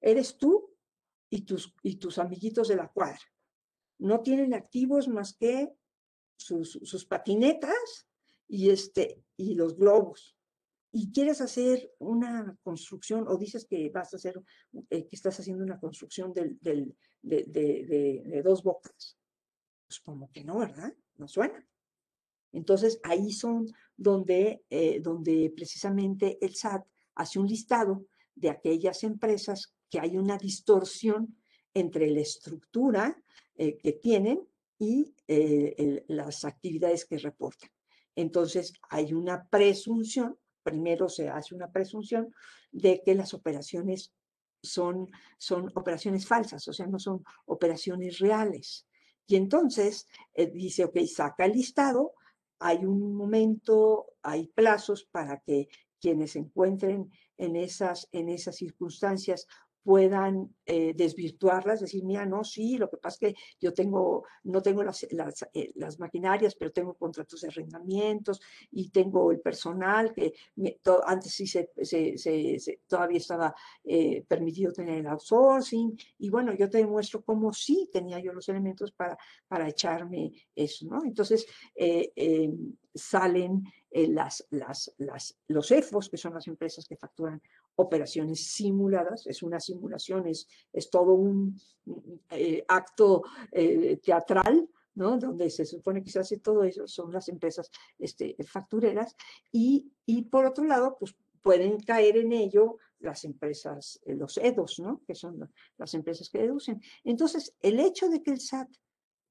[0.00, 0.74] Eres tú
[1.28, 3.20] y tus, y tus amiguitos de la cuadra.
[3.98, 5.72] No tienen activos más que
[6.36, 8.08] sus, patinetas
[8.48, 10.36] y, este, y los globos
[10.96, 14.40] y quieres hacer una construcción o dices que vas a hacer,
[14.90, 16.56] eh, que estás haciendo una construcción de,
[18.44, 19.18] dos bocas,
[19.88, 20.94] pues como que no, ¿verdad?
[21.16, 21.66] No suena.
[22.52, 29.74] Entonces ahí son donde, eh, donde precisamente el SAT hace un listado de aquellas empresas
[29.90, 31.36] que hay una distorsión
[31.74, 33.20] entre la estructura
[33.56, 34.46] eh, que tienen
[34.78, 35.14] y
[36.08, 37.70] las actividades que reportan.
[38.14, 42.34] Entonces hay una presunción primero se hace una presunción
[42.72, 44.12] de que las operaciones
[44.60, 48.88] son, son operaciones falsas, o sea, no son operaciones reales.
[49.26, 52.14] Y entonces eh, dice, ok, saca el listado,
[52.58, 55.68] hay un momento, hay plazos para que
[56.00, 59.46] quienes se encuentren en esas, en esas circunstancias
[59.84, 64.62] puedan eh, desvirtuarlas, decir, mira, no, sí, lo que pasa es que yo tengo, no
[64.62, 70.14] tengo las, las, eh, las maquinarias, pero tengo contratos de arrendamientos y tengo el personal,
[70.14, 70.32] que
[71.06, 76.70] antes sí se, se, se, todavía estaba eh, permitido tener el outsourcing, y bueno, yo
[76.70, 81.04] te demuestro cómo sí tenía yo los elementos para, para echarme eso, ¿no?
[81.04, 81.46] Entonces,
[82.94, 87.42] salen las, las, las, los EFOS, que son las empresas que facturan
[87.76, 91.60] operaciones simuladas, es una simulación, es, es todo un
[92.30, 95.18] eh, acto eh, teatral, ¿no?
[95.18, 99.16] donde se supone que se hace todo eso, son las empresas este, factureras,
[99.50, 104.80] y, y por otro lado, pues pueden caer en ello las empresas, eh, los EDOS,
[104.80, 105.02] ¿no?
[105.06, 106.80] que son las empresas que deducen.
[107.04, 108.68] Entonces, el hecho de que el SAT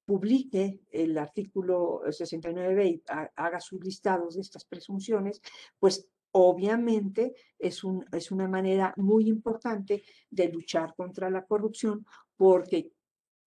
[0.04, 5.40] publique el artículo 69 y haga sus listados de estas presunciones,
[5.78, 12.04] pues obviamente es, un, es una manera muy importante de luchar contra la corrupción
[12.36, 12.92] porque,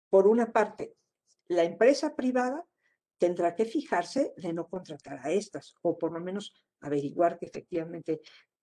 [0.09, 0.95] por una parte,
[1.49, 2.64] la empresa privada
[3.19, 8.21] tendrá que fijarse de no contratar a estas o por lo menos averiguar que efectivamente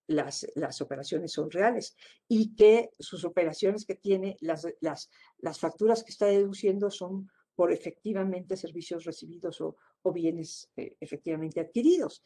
[0.07, 1.97] las, las operaciones son reales
[2.29, 7.73] y que sus operaciones que tiene, las, las, las facturas que está deduciendo son por
[7.73, 9.75] efectivamente servicios recibidos o,
[10.13, 12.21] bienes eh, efectivamente adquiridos.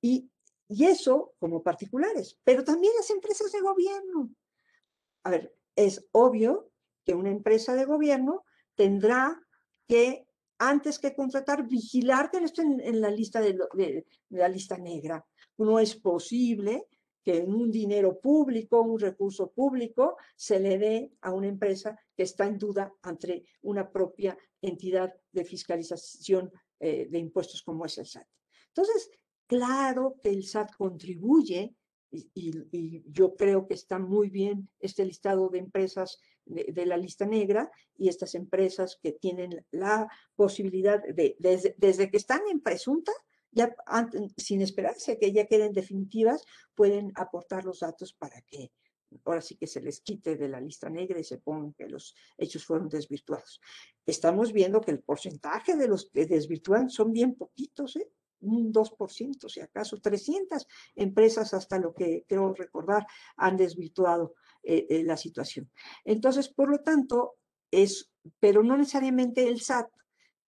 [0.00, 0.30] Y,
[0.68, 4.30] y eso como particulares, pero también las empresas de gobierno.
[5.24, 6.70] A ver, es obvio
[7.04, 9.40] que una empresa de gobierno tendrá
[9.86, 10.26] que,
[10.58, 15.24] antes que contratar, vigilar que no estén en, la lista de, la lista negra.
[15.56, 16.86] No es posible
[17.24, 22.46] que un dinero público, un recurso público, se le dé a una empresa que está
[22.46, 28.26] en duda ante una propia entidad de fiscalización eh, de impuestos como es el SAT.
[28.68, 29.10] Entonces,
[29.48, 31.74] claro que el SAT contribuye
[32.10, 37.70] y, yo creo que está muy bien este listado de empresas de, la lista negra
[37.96, 43.12] y estas empresas que tienen la posibilidad de, desde, que están en presunta,
[43.50, 43.74] ya
[44.36, 48.72] sin esperarse que ya queden definitivas, pueden aportar los datos para que
[49.24, 52.14] ahora sí que se les quite de la lista negra y se pongan que los
[52.36, 53.60] hechos fueron desvirtuados.
[54.06, 58.10] Estamos viendo que el porcentaje de los que desvirtúan son bien poquitos, ¿eh?
[58.40, 65.04] Un 2%, si acaso 300 empresas, hasta lo que creo recordar, han desvirtuado eh, eh,
[65.04, 65.70] la situación.
[66.04, 67.36] Entonces, por lo tanto,
[67.70, 69.88] es, pero no necesariamente el SAT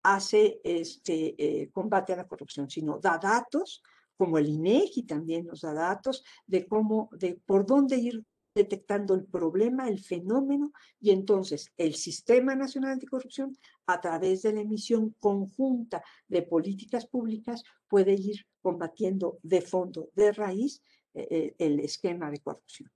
[0.02, 3.82] hace este eh, combate a la corrupción, sino da datos,
[4.16, 8.22] como el INEGI también nos da datos de cómo, de por dónde ir
[8.54, 14.60] detectando el problema, el fenómeno, y entonces el Sistema Nacional Anticorrupción, a través de la
[14.60, 20.82] emisión conjunta de políticas públicas, puede ir combatiendo de fondo, de raíz,
[21.14, 22.90] eh, el esquema de corrupción.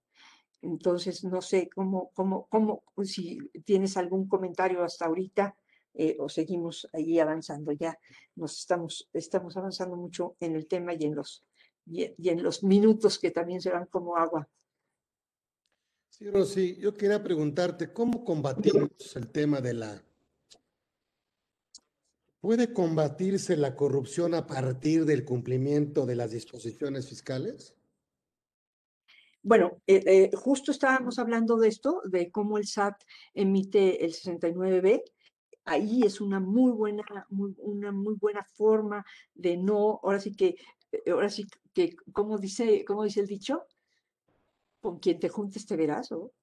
[0.62, 5.56] Entonces, no sé cómo, cómo, cómo, si tienes algún comentario hasta ahorita
[5.92, 7.72] eh, o seguimos ahí avanzando.
[7.72, 7.98] Ya
[8.34, 11.44] nos estamos, estamos avanzando mucho en el tema y en los,
[11.86, 14.48] y en los minutos que también serán como agua.
[16.16, 20.04] Sí, Rosy, yo quería preguntarte, ¿cómo combatimos el tema de la...
[22.40, 27.74] ¿Puede combatirse la corrupción a partir del cumplimiento de las disposiciones fiscales?
[29.42, 33.02] Bueno, eh, eh, justo estábamos hablando de esto, de cómo el SAT
[33.34, 35.02] emite el 69B.
[35.64, 37.02] Ahí es una muy buena,
[37.58, 40.54] una muy buena forma de no, ahora sí que,
[41.10, 43.66] ahora sí que, como dice, como dice el dicho,
[44.84, 46.34] con quien te juntes te verás, o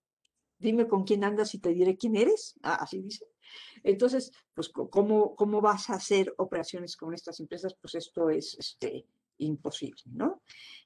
[0.57, 3.27] dime con quién andas y te diré quién eres, ah, así dice.
[3.83, 7.75] Entonces, pues, ¿cómo, ¿cómo vas a hacer operaciones con estas empresas?
[7.79, 9.05] Pues esto es este,
[9.37, 10.41] imposible, ¿no?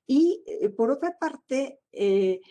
[0.06, 2.42] Y eh, por otra parte, eh,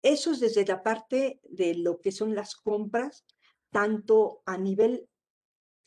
[0.00, 3.26] eso es desde la parte de lo que son las compras,
[3.70, 5.06] tanto a nivel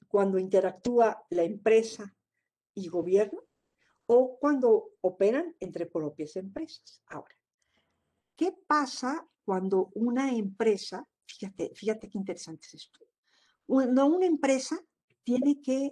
[0.08, 2.16] cuando interactúa la empresa
[2.76, 3.42] y gobierno,
[4.06, 7.02] o cuando operan entre propias empresas.
[7.08, 7.36] Ahora,
[8.36, 13.00] ¿Qué pasa cuando una empresa, fíjate, fíjate qué interesante es esto,
[13.66, 14.80] cuando una empresa
[15.24, 15.92] tiene que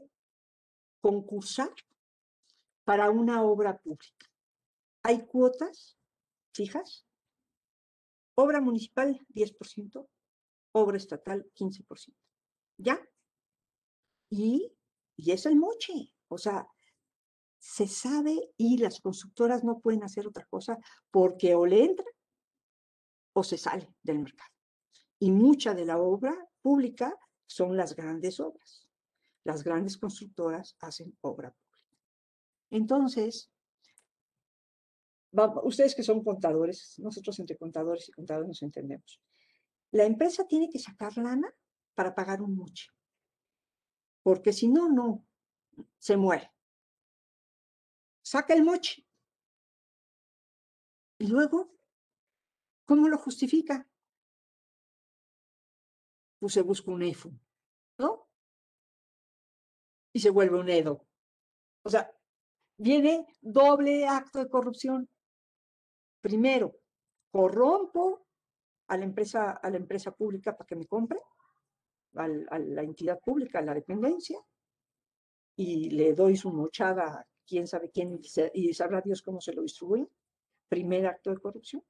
[1.02, 1.72] concursar
[2.84, 4.28] para una obra pública?
[5.04, 5.98] Hay cuotas
[6.54, 7.06] fijas,
[8.36, 10.08] obra municipal 10%,
[10.74, 12.16] obra estatal 15%.
[12.78, 13.00] ¿Ya?
[14.30, 14.74] Y,
[15.16, 16.14] y es el moche.
[16.28, 16.68] O sea,
[17.60, 20.78] se sabe y las constructoras no pueden hacer otra cosa
[21.12, 22.11] porque o le entran
[23.34, 24.52] o se sale del mercado.
[25.20, 28.88] Y mucha de la obra pública son las grandes obras.
[29.44, 31.62] Las grandes constructoras hacen obra pública.
[32.70, 33.52] Entonces,
[35.64, 39.22] ustedes que son contadores, nosotros entre contadores y contadores nos entendemos.
[39.92, 41.54] La empresa tiene que sacar lana
[41.94, 42.90] para pagar un moche.
[44.24, 45.26] Porque si no, no,
[45.98, 46.52] se muere.
[48.22, 49.06] Saca el moche.
[51.18, 51.78] Y luego
[52.86, 53.88] ¿Cómo lo justifica?
[56.40, 57.32] Pues se busca un EFU,
[57.98, 58.28] ¿no?
[60.14, 61.06] Y se vuelve un EDO.
[61.84, 62.12] O sea,
[62.78, 65.08] viene doble acto de corrupción.
[66.20, 66.76] Primero,
[67.32, 68.26] corrompo
[68.88, 71.20] a la empresa, a la empresa pública para que me compre,
[72.16, 74.40] a, la entidad pública, a la dependencia,
[75.56, 78.20] y le doy su mochada a quién sabe quién
[78.54, 80.08] y sabrá Dios cómo se lo distribuye.
[80.68, 81.84] Primer acto de corrupción.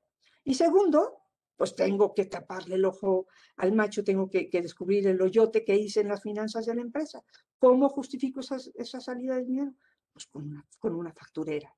[0.43, 1.21] Y segundo,
[1.55, 3.27] pues tengo que taparle el ojo
[3.57, 7.23] al macho, tengo que, descubrir el hoyote que hice en las finanzas de la empresa.
[7.59, 9.75] ¿Cómo justifico esa, salida de dinero?
[10.11, 11.75] Pues con una, con una facturera.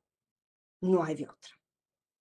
[0.81, 1.51] No hay de otra.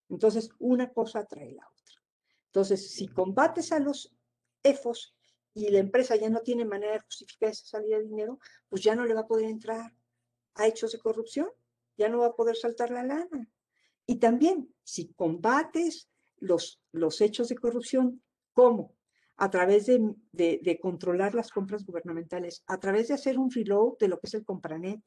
[0.09, 2.03] Entonces, una cosa trae la otra.
[2.47, 4.15] Entonces, si combates a los
[4.63, 5.15] EFOS
[5.55, 8.95] y la empresa ya no tiene manera de justificar esa salida de dinero, pues ya
[8.95, 9.95] no le va a poder entrar
[10.55, 11.49] a hechos de corrupción,
[11.97, 13.49] ya no va a poder saltar la lana.
[14.05, 16.09] Y también, si combates
[16.43, 18.23] los, los hechos de corrupción.
[18.53, 18.95] ¿Cómo?
[19.37, 24.09] A través de, de, controlar las compras gubernamentales, a través de hacer un reload de
[24.09, 25.01] lo que es el compranet,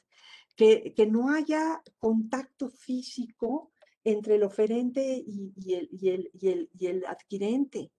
[0.55, 3.71] que, que no haya contacto físico
[4.03, 7.91] entre el oferente y, y, el, y, el, y, el, adquirente,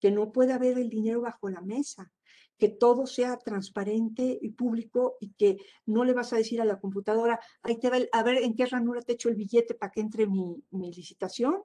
[0.00, 2.12] que no pueda haber el dinero bajo la mesa,
[2.58, 6.78] que todo sea transparente y público y que no le vas a decir a la
[6.78, 10.00] computadora, ahí te va a ver en qué ranura te echo el billete para que
[10.00, 11.62] entre mi, mi licitación.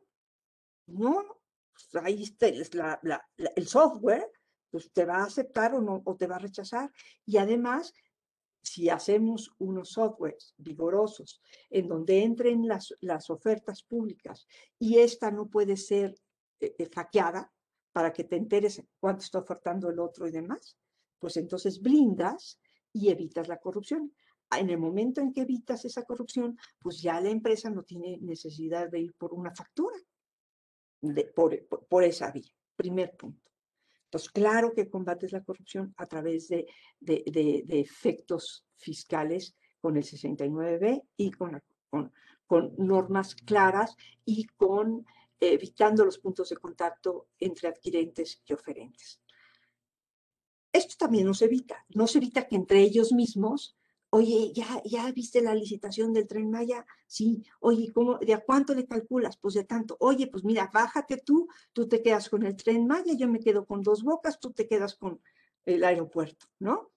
[0.87, 1.23] No,
[1.73, 4.31] pues, ahí está el software,
[4.69, 6.91] pues te va a aceptar o, no, o te va a rechazar.
[7.25, 7.93] Y además,
[8.61, 14.47] si hacemos unos softwares vigorosos en donde entren las, las ofertas públicas
[14.79, 16.15] y esta no puede ser
[16.59, 16.89] eh, eh,
[17.91, 20.77] para que te enteres cuánto está ofertando el otro y demás,
[21.19, 22.59] pues entonces blindas
[22.91, 24.13] y evitas la corrupción.
[24.51, 28.89] En el momento en que evitas esa corrupción, pues ya la empresa no tiene necesidad
[28.89, 29.95] de ir por una factura
[31.35, 32.51] por, esa vía.
[32.75, 33.51] Primer punto.
[34.05, 36.67] Entonces, claro que combates la corrupción a través de,
[36.99, 42.13] de, efectos fiscales con el 69B y con, con,
[42.45, 45.05] con normas claras y con
[45.39, 49.21] evitando los puntos de contacto entre adquirentes y oferentes.
[50.71, 53.77] Esto también nos evita, nos evita que entre ellos mismos,
[54.15, 56.85] oye, ¿ya, viste la licitación del tren Maya?
[57.05, 59.35] Sí, oye, ¿cómo, ¿de a cuánto le calculas?
[59.35, 59.97] Pues de tanto.
[59.99, 63.65] Oye, pues mira, bájate tú, tú te quedas con el tren Maya, yo me quedo
[63.65, 65.21] con dos bocas, tú te quedas con
[65.65, 66.93] el aeropuerto, ¿no?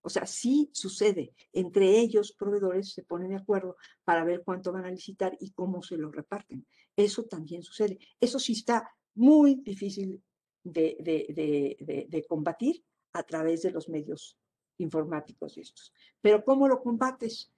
[0.00, 1.34] O sea, sí sucede.
[1.52, 5.82] Entre ellos, proveedores se ponen de acuerdo para ver cuánto van a licitar y cómo
[5.82, 6.66] se lo reparten.
[6.96, 7.98] Eso también sucede.
[8.18, 10.22] Eso sí está muy difícil
[10.64, 14.38] de, combatir a través de los medios
[14.78, 15.92] informáticos estos.
[16.20, 17.52] Pero ¿cómo lo combates?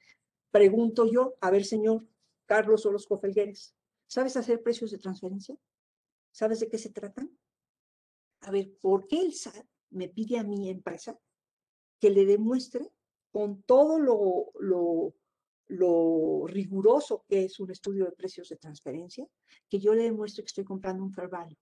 [0.50, 2.06] Pregunto yo, a ver, señor
[2.46, 3.74] Carlos Orozco Felgueres,
[4.06, 5.56] ¿sabes hacer precios de transferencia?
[6.30, 7.36] ¿Sabes de qué se tratan?
[8.40, 11.18] A ver, ¿por qué el SAT me pide a mi empresa
[12.00, 12.92] que le demuestre
[13.30, 15.14] con todo lo, lo,
[15.68, 19.26] lo, riguroso que es un estudio de precios de transferencia,
[19.68, 21.56] que yo le demuestre que estoy comprando un fair.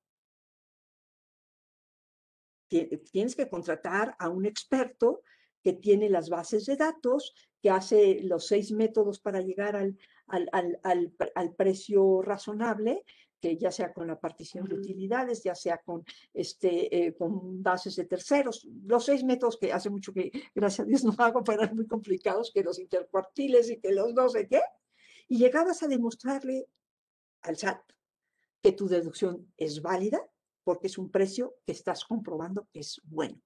[3.11, 5.23] Tienes que contratar a un experto
[5.63, 9.97] que tiene las bases de datos, que hace los seis métodos para llegar al,
[10.27, 13.05] al, al, al precio razonable,
[13.43, 17.97] que ya sea con la partición de utilidades, ya sea con, este, eh, con bases
[17.97, 21.73] de terceros, los seis métodos que hace mucho que, gracias a Dios, no hago para
[21.73, 24.61] muy complicados, que los intercuartiles y que los no sé qué,
[25.29, 26.69] y llegabas a demostrarle
[27.43, 27.81] al SAT
[28.63, 30.25] que tu deducción es válida
[30.63, 33.43] porque es un precio que estás comprobando que es bueno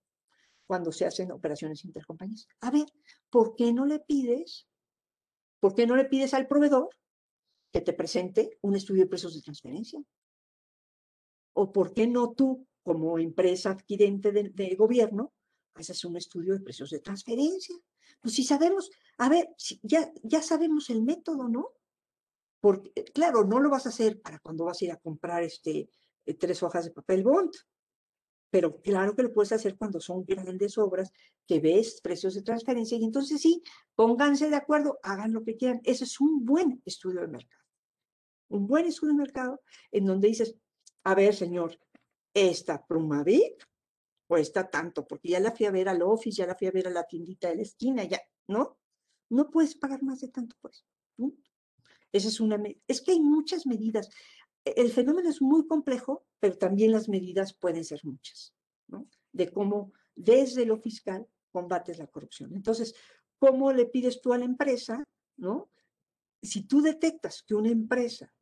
[0.67, 2.47] cuando se hacen operaciones intercompañías.
[2.61, 2.87] A ver,
[3.31, 4.67] ¿por qué no le pides?
[5.61, 6.91] ¿Por qué no le pides al proveedor
[7.77, 10.03] que te presente un estudio de precios de transferencia.
[11.53, 15.35] ¿O por qué no tú, como empresa adquirente de, gobierno,
[15.75, 17.77] haces un estudio de precios de transferencia?
[18.21, 19.49] Pues si sabemos, a ver,
[19.83, 21.73] ya, ya sabemos el método, ¿no?
[22.61, 25.91] Porque, claro, no lo vas a hacer para cuando vas a ir a comprar este,
[26.25, 27.53] eh, tres hojas de papel bond,
[28.51, 31.13] pero claro que lo puedes hacer cuando son grandes obras
[31.47, 33.63] que ves precios de transferencia y entonces sí,
[33.95, 35.81] pónganse de acuerdo, hagan lo que quieran.
[35.85, 37.67] Ese es un buen estudio de mercado
[38.49, 40.57] un buen estudio de mercado en donde dices,
[41.05, 41.79] a ver, señor,
[42.35, 43.69] esta Plumavic
[44.27, 46.89] cuesta tanto, porque ya la fui a ver al office, ya la fui a ver
[46.89, 48.79] a la tiendita de la esquina, ya, ¿no?
[49.31, 50.85] No puedes pagar más de tanto, pues.
[52.13, 54.09] Esa es una, es que hay muchas medidas.
[54.67, 58.53] E, el fenómeno es muy complejo, pero también las medidas pueden ser muchas,
[58.89, 59.09] ¿no?
[59.33, 62.55] De cómo desde lo fiscal combates la corrupción.
[62.55, 62.95] Entonces,
[63.39, 65.05] ¿cómo le pides tú a la empresa,
[65.37, 65.71] ¿no?
[66.43, 68.35] Si tú detectas que una empresa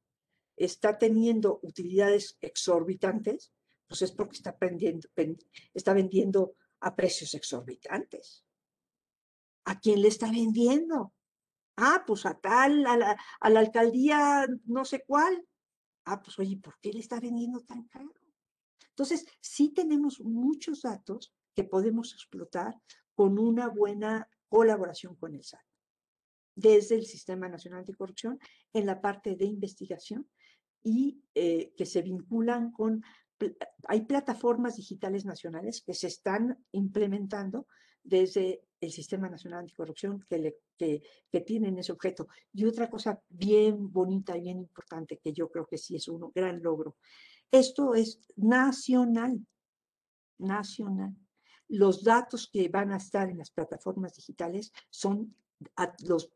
[0.56, 3.52] está teniendo utilidades exorbitantes,
[3.86, 4.56] pues es porque está,
[5.94, 8.44] vendiendo a precios exorbitantes.
[9.66, 11.12] ¿A quién le está vendiendo?
[11.76, 15.46] Ah, pues a tal, a la alcaldía no sé cuál.
[16.04, 18.12] Ah, pues oye, ¿por qué le está vendiendo tan caro?
[18.90, 22.74] Entonces, sí tenemos muchos datos que podemos explotar
[23.14, 25.60] con una buena colaboración con el SAT,
[26.54, 28.38] desde el Sistema Nacional Anticorrupción
[28.72, 30.28] en la parte de investigación
[30.82, 33.02] y eh, que se vinculan con,
[33.88, 37.66] hay plataformas digitales nacionales que se están implementando
[38.02, 42.28] desde el Sistema Nacional Anticorrupción que, le, que, que, tienen ese objeto.
[42.52, 46.30] Y otra cosa bien bonita y bien importante que yo creo que sí es un
[46.34, 46.96] gran logro.
[47.50, 49.44] Esto es nacional,
[50.38, 51.14] nacional.
[51.68, 55.34] Los datos que van a estar en las plataformas digitales son
[56.06, 56.30] los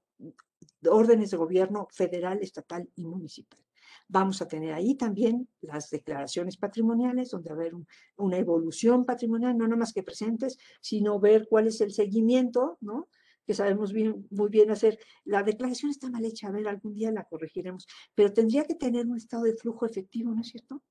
[0.88, 3.60] órdenes de gobierno federal, estatal y municipal.
[4.08, 7.74] Vamos a tener ahí también las declaraciones patrimoniales, donde va a haber
[8.16, 13.08] una evolución patrimonial, no nada más que presentes, sino ver cuál es el seguimiento, ¿no?
[13.48, 14.98] que sabemos muy bien hacer.
[15.24, 19.06] La declaración está mal hecha, a ver, algún día la corregiremos, pero tendría que tener
[19.06, 20.82] un estado de flujo efectivo, ¿no es cierto?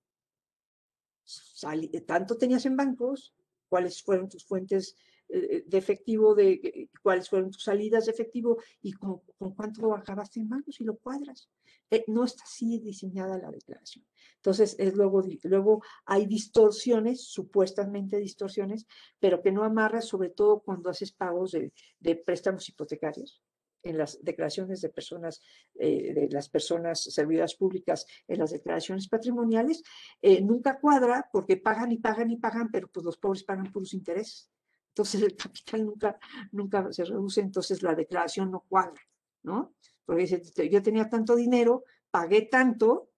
[2.07, 3.36] tanto tenías en bancos,
[3.70, 4.95] cuáles fueron tus fuentes
[5.30, 10.40] de efectivo, de eh, cuáles fueron tus salidas de efectivo y con, con cuánto acabaste
[10.40, 11.50] en bancos y lo cuadras.
[11.90, 14.06] Eh, no está así diseñada la declaración.
[14.36, 18.86] Entonces, es luego, luego hay distorsiones, supuestamente distorsiones,
[19.20, 23.42] pero que no amarras, sobre todo cuando haces pagos de, préstamos hipotecarios
[23.84, 25.42] en las declaraciones de personas,
[25.76, 29.82] eh, de las personas servidoras públicas, en las declaraciones patrimoniales,
[30.22, 33.94] eh, nunca cuadra porque pagan y pagan y pagan, pero pues los pobres pagan puros
[33.94, 34.50] intereses.
[34.98, 36.20] Entonces el capital nunca,
[36.52, 39.00] nunca se reduce, entonces la declaración no cuadra,
[39.43, 39.76] ¿no?
[40.04, 43.12] Porque dice, yo tenía tanto dinero, pagué tanto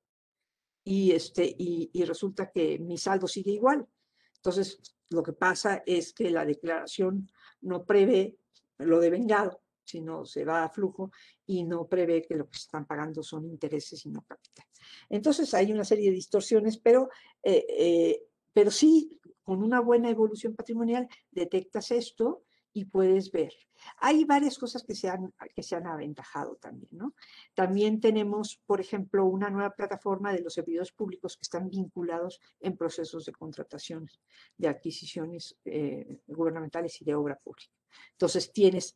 [0.83, 3.87] y, este, y, resulta que mi saldo sigue igual.
[4.35, 8.35] Entonces, lo que pasa es que la declaración no prevé
[8.79, 11.11] lo de vengado, sino se va a flujo
[11.45, 14.65] y no prevé que lo que están pagando son intereses y no capital.
[15.07, 17.09] Entonces hay una serie de distorsiones, pero,
[17.41, 19.18] eh, eh, pero sí,
[19.49, 23.51] con una buena evolución patrimonial detectas esto y puedes ver.
[23.97, 27.15] Hay varias cosas que se han, que se han aventajado también, ¿no?
[27.55, 32.77] También tenemos, por ejemplo, una nueva plataforma de los servidores públicos que están vinculados en
[32.77, 34.21] procesos de contrataciones,
[34.55, 37.73] de adquisiciones eh, gubernamentales y de obra pública.
[38.11, 38.95] Entonces, tienes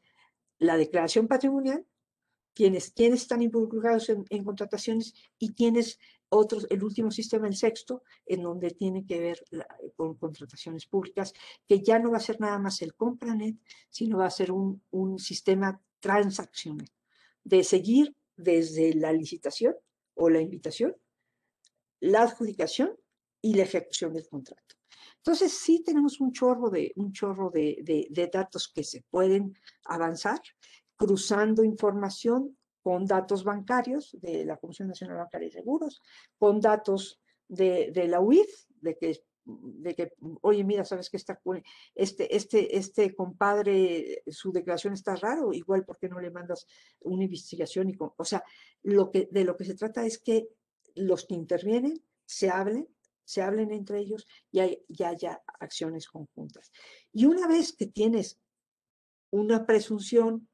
[0.60, 1.84] la declaración patrimonial,
[2.54, 6.00] tienes quienes están involucrados en, contrataciones y tienes
[6.30, 9.46] otros, el último sistema, el sexto, en donde tiene que ver
[9.96, 11.34] con contrataciones públicas,
[11.68, 13.58] que ya no va a ser nada más el compranet,
[13.90, 16.90] sino va a ser un, un sistema transaccional,
[17.44, 19.76] de seguir desde la licitación
[20.16, 20.96] o la invitación,
[22.00, 22.98] la adjudicación
[23.42, 24.76] y la ejecución del contrato.
[25.18, 27.78] Entonces, sí tenemos un chorro de, un chorro de,
[28.10, 30.42] de, datos que se pueden avanzar,
[31.04, 36.02] cruzando información con datos bancarios de la Comisión Nacional Bancaria y Seguros,
[36.38, 41.42] con datos de, la UIF, de que, de que, oye, mira, sabes que está,
[41.94, 46.66] este, este, este compadre, su declaración está raro, igual, ¿por qué no le mandas
[47.02, 47.90] una investigación?
[47.90, 48.42] Y o sea,
[48.84, 50.48] lo que, de lo que se trata es que
[50.96, 52.88] los que intervienen se hablen,
[53.26, 54.62] se hablen entre ellos y,
[55.04, 56.72] haya acciones conjuntas.
[57.12, 58.40] Y una vez que tienes
[59.32, 60.48] una presunción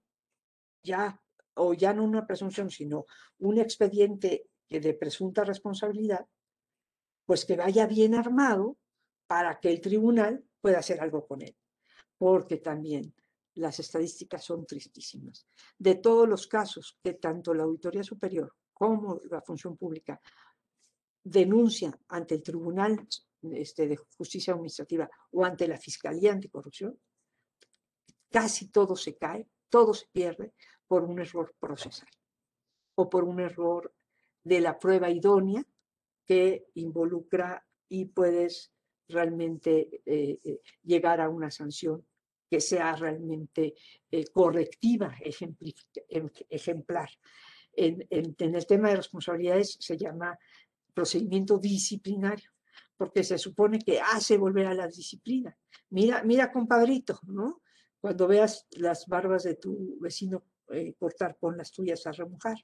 [0.84, 1.22] ya,
[1.56, 3.06] o ya no una presunción, sino
[3.40, 6.28] un expediente de presunta responsabilidad,
[7.26, 8.78] pues que vaya bien armado
[9.28, 11.56] para que el tribunal pueda hacer algo con él.
[12.18, 13.14] Porque también
[13.56, 15.48] las estadísticas son tristísimas.
[15.78, 20.20] De todos los casos que tanto la Auditoría Superior como la Función Pública
[21.24, 23.08] denuncia ante el Tribunal
[23.42, 26.98] este, de Justicia Administrativa o ante la Fiscalía Anticorrupción,
[28.30, 30.54] casi todo se cae, todo se pierde
[30.88, 32.10] por un error procesal
[32.96, 33.94] o por un error
[34.44, 35.66] de la prueba idónea
[36.26, 38.72] que involucra y puedes
[39.08, 42.06] realmente eh, eh, llegar a una sanción
[42.50, 43.76] que sea realmente
[44.12, 45.16] eh, correctiva,
[46.50, 47.10] ejemplar.
[47.74, 50.38] En, en, el tema de responsabilidades se llama
[50.94, 52.52] procedimiento disciplinario,
[52.98, 55.56] porque se supone que hace volver a la disciplina.
[55.92, 57.62] Mira, mira, compadrito, ¿no?
[58.02, 62.58] Cuando veas las barbas de tu vecino eh, cortar, con las tuyas a remojar.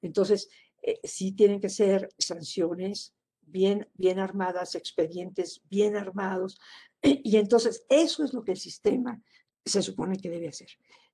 [0.00, 0.48] Entonces,
[0.82, 6.58] eh, sí tienen que ser sanciones bien, bien armadas, expedientes bien armados,
[7.02, 9.22] y entonces eso es lo que el sistema
[9.64, 10.68] se supone que debe hacer.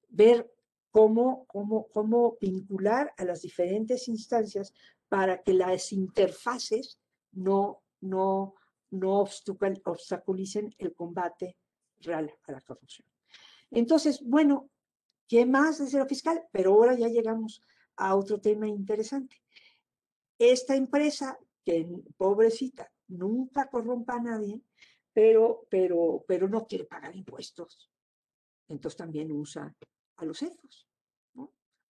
[0.09, 0.51] Ver
[0.91, 4.73] cómo, cómo, cómo vincular a las diferentes instancias
[5.09, 6.99] para que las interfaces
[7.33, 8.55] no, no,
[8.91, 11.59] no obstaculicen el combate
[12.01, 13.07] real a la corrupción.
[13.71, 14.71] Entonces, bueno,
[15.27, 16.47] ¿qué más desde lo fiscal?
[16.53, 17.63] Pero ahora ya llegamos
[17.97, 19.43] a otro tema interesante.
[20.39, 24.61] Esta empresa, que pobrecita, nunca corrompa a nadie,
[25.13, 27.91] pero, pero, pero no quiere pagar impuestos.
[28.69, 29.75] Entonces también usa
[30.17, 30.89] a los CEFOS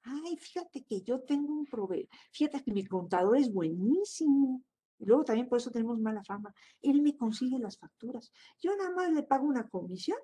[0.09, 4.63] ay, fíjate que yo tengo un proveedor, fíjate que mi contador es buenísimo.
[5.01, 6.53] Luego también por eso tenemos mala fama.
[6.83, 8.33] Él me consigue las facturas.
[8.61, 10.19] Yo nada más le pago una comisión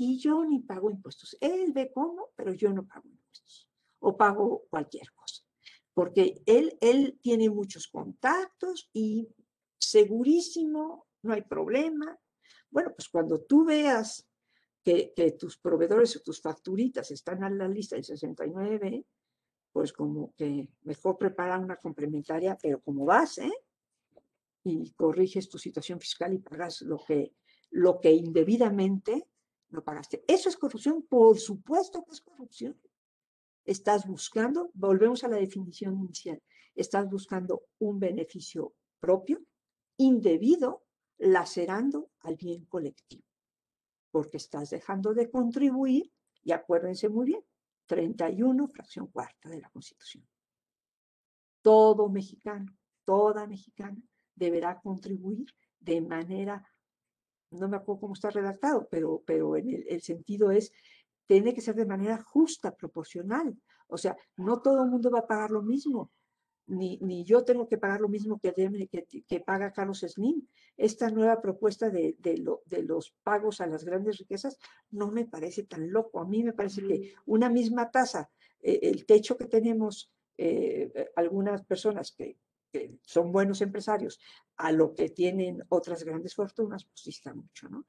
[0.00, 1.36] y yo ni pago impuestos.
[1.42, 3.68] Él ve cómo, pero yo no pago impuestos.
[3.98, 5.44] O pago cualquier cosa.
[5.92, 9.28] Porque él, él tiene muchos contactos y
[9.78, 12.18] segurísimo, no hay problema.
[12.70, 14.26] Bueno, pues cuando tú veas
[14.82, 19.04] que, tus proveedores o tus facturitas están en la lista del 69,
[19.70, 23.52] pues como que mejor prepara una complementaria, pero como base,
[24.64, 27.34] y corriges tu situación fiscal y pagas lo que,
[27.68, 29.26] lo que indebidamente
[29.70, 30.24] no pagaste.
[30.26, 31.02] ¿Eso es corrupción?
[31.02, 32.80] Por supuesto que es corrupción.
[33.64, 36.42] Estás buscando, volvemos a la definición inicial,
[36.74, 39.40] estás buscando un beneficio propio,
[39.96, 40.84] indebido,
[41.18, 43.30] lacerando al bien colectivo
[44.10, 46.12] porque estás dejando de contribuir,
[46.42, 47.44] y acuérdense muy bien,
[47.86, 50.26] 31, fracción cuarta de la Constitución.
[51.62, 54.00] Todo mexicano, toda mexicana
[54.34, 55.46] deberá contribuir
[55.78, 56.64] de manera,
[57.50, 60.72] no me acuerdo cómo está redactado, pero, pero en el, el sentido es,
[61.26, 63.56] tiene que ser de manera justa, proporcional.
[63.88, 66.10] O sea, no todo el mundo va a pagar lo mismo
[66.70, 70.46] ni, ni yo tengo que pagar lo mismo que, que, que paga Carlos Slim.
[70.76, 74.56] Esta nueva propuesta de, de, lo, de, los pagos a las grandes riquezas
[74.90, 76.20] no me parece tan loco.
[76.20, 78.30] A mí me parece que una misma tasa,
[78.62, 82.38] eh, el techo que tenemos eh, algunas personas que
[82.70, 84.20] que son buenos empresarios,
[84.56, 87.86] a lo que tienen otras grandes fortunas, pues dista mucho, ¿no?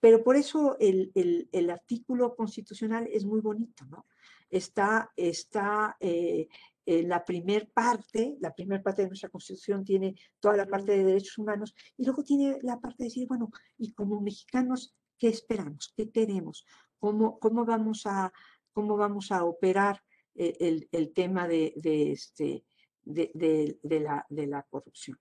[0.00, 4.06] Pero por eso el, el, artículo constitucional es muy bonito, ¿no?
[4.48, 6.48] Está, está eh,
[6.86, 11.04] en la primer parte, la primera parte de nuestra constitución tiene toda la parte de
[11.04, 15.92] derechos humanos y luego tiene la parte de decir, bueno, y como mexicanos, ¿qué esperamos?
[15.96, 16.64] ¿Qué queremos?
[16.98, 18.32] ¿Cómo, cómo, vamos, a,
[18.72, 20.02] cómo vamos a operar
[20.34, 22.64] eh, el, el tema de, de este,
[23.08, 25.18] de, la, de la corrupción?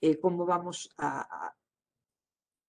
[0.00, 1.54] Eh, ¿Cómo vamos a, a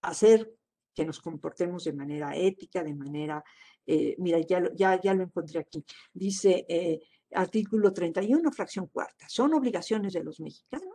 [0.01, 0.53] hacer
[0.93, 3.43] que nos comportemos de manera ética, de manera,
[3.85, 5.83] eh, mira, ya lo, ya, ya lo encontré aquí,
[6.13, 7.01] dice eh,
[7.31, 10.93] artículo 31, fracción cuarta, son obligaciones de los mexicanos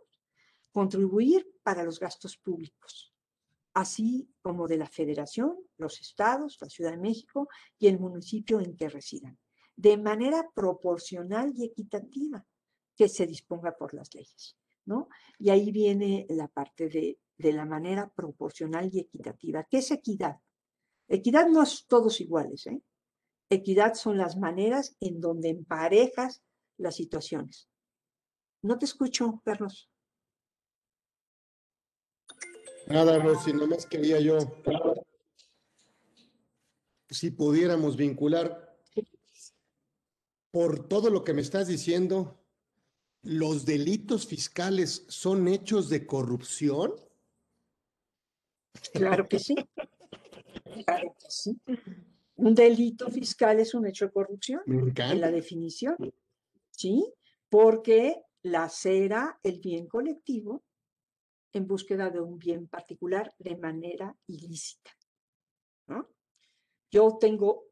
[0.70, 3.12] contribuir para los gastos públicos,
[3.74, 7.48] así como de la federación, los estados, la Ciudad de México
[7.78, 9.36] y el municipio en que residan,
[9.74, 12.46] de manera proporcional y equitativa
[12.98, 14.58] que se disponga por las leyes.
[14.84, 15.08] ¿no?
[15.38, 19.64] Y ahí viene la parte de de la manera proporcional y equitativa.
[19.64, 20.40] ¿Qué es equidad?
[21.06, 22.66] Equidad no es todos iguales.
[22.66, 22.82] ¿eh?
[23.48, 26.42] Equidad son las maneras en donde emparejas
[26.76, 27.68] las situaciones.
[28.60, 29.88] No te escucho, Carlos.
[32.88, 34.38] Nada, Rosy, nomás quería yo,
[37.10, 38.78] si pudiéramos vincular
[40.50, 42.37] por todo lo que me estás diciendo,
[43.22, 46.92] ¿los delitos fiscales son hechos de corrupción?
[48.92, 49.56] Claro que sí.
[50.84, 51.60] Claro que sí.
[52.36, 54.62] Un delito fiscal es un hecho de corrupción.
[54.66, 55.96] En la definición.
[56.70, 57.12] ¿Sí?
[57.48, 60.62] Porque lacera el bien colectivo
[61.52, 64.90] en búsqueda de un bien particular de manera ilícita.
[65.88, 66.08] ¿no?
[66.90, 67.64] Yo tengo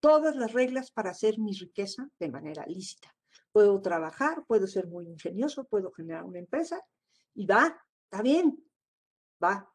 [0.00, 3.14] todas las reglas para hacer mi riqueza de manera lícita.
[3.54, 6.82] Puedo trabajar, puedo ser muy ingenioso, puedo generar una empresa
[7.34, 7.80] y va,
[8.10, 8.58] está bien,
[9.42, 9.72] va,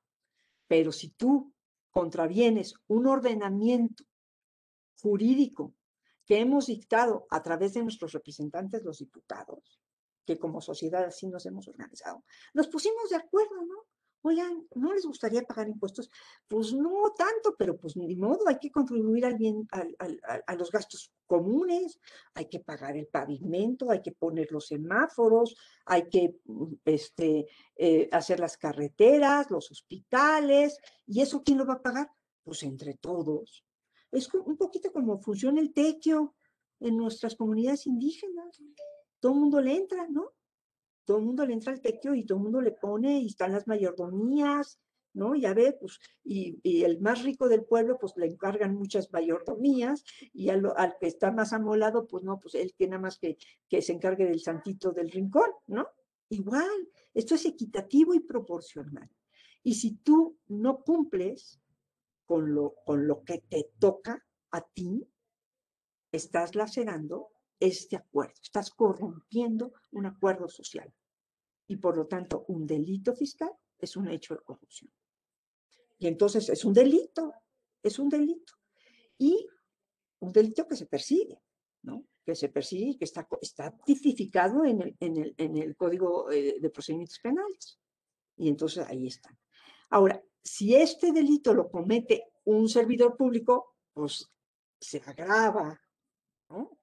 [0.67, 1.53] pero si tú
[1.89, 4.03] contravienes un ordenamiento
[5.01, 5.75] jurídico
[6.25, 9.79] que hemos dictado a través de nuestros representantes, los diputados,
[10.25, 13.87] que como sociedad así nos hemos organizado, nos pusimos de acuerdo, ¿no?
[14.21, 16.09] Oigan, ¿no les gustaría pagar impuestos?
[16.47, 21.13] Pues no tanto, pero pues ni modo, hay que contribuir al bien, a los gastos
[21.25, 21.99] comunes,
[22.33, 25.55] hay que pagar el pavimento, hay que poner los semáforos,
[25.85, 31.75] hay que mm, este, eh, hacer las carreteras, los hospitales, ¿y eso quién lo va
[31.75, 32.11] a pagar?
[32.43, 33.63] Pues entre todos.
[34.11, 36.35] Es un poquito como funciona el tequio
[36.79, 38.61] en nuestras comunidades indígenas.
[39.19, 40.33] Todo el mundo le entra, ¿no?
[41.09, 43.51] Todo el mundo le entra al tequio y todo el mundo le pone y están
[43.51, 44.79] las mayordomías,
[45.15, 45.33] ¿no?
[45.33, 50.03] Ya ve, pues, y, el más rico del pueblo, pues le encargan muchas mayordomías
[50.33, 53.93] y al, que está más amolado, pues no, pues él tiene más que, que se
[53.93, 55.87] encargue del santito del rincón, ¿no?
[56.29, 56.69] Igual,
[57.15, 59.09] esto es equitativo y proporcional.
[59.63, 61.59] Y si tú no cumples
[62.25, 65.09] con lo, con lo que te toca a ti,
[66.11, 67.29] estás lacerando
[67.59, 70.93] este acuerdo, estás corrompiendo un acuerdo social
[71.69, 74.91] y por lo tanto un delito fiscal es un hecho de corrupción.
[75.99, 77.31] Y entonces es un delito,
[77.83, 78.53] es un delito.
[79.19, 79.47] Y
[80.19, 81.39] un delito que se persigue,
[81.83, 82.05] ¿no?
[82.25, 86.31] Que se persigue y que está, está tipificado en el, en el, en el Código
[86.31, 87.79] eh, de Procedimientos Penales.
[88.35, 89.29] Y entonces ahí está.
[89.91, 94.27] Ahora, si este delito lo comete un servidor público, pues
[94.79, 95.79] se agrava,
[96.49, 96.78] ¿no?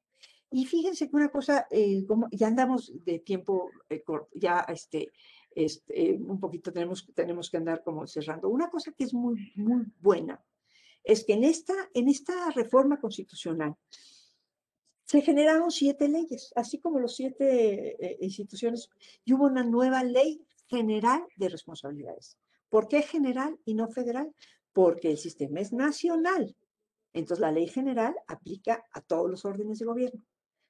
[0.50, 4.02] Y fíjense que una cosa, eh, como ya andamos de tiempo, eh,
[4.34, 5.12] ya este,
[5.54, 8.48] este, un poquito tenemos, tenemos que andar como cerrando.
[8.48, 10.42] Una cosa que es muy, muy buena
[11.02, 13.74] es que en esta, en esta reforma constitucional
[15.04, 18.90] se generaron siete leyes, así como los siete eh, instituciones,
[19.24, 22.36] y hubo una nueva ley general de responsabilidades.
[22.68, 24.34] ¿Por qué general y no federal?
[24.72, 26.56] Porque el sistema es nacional.
[27.12, 30.22] Entonces la ley general aplica a todos los órdenes de gobierno.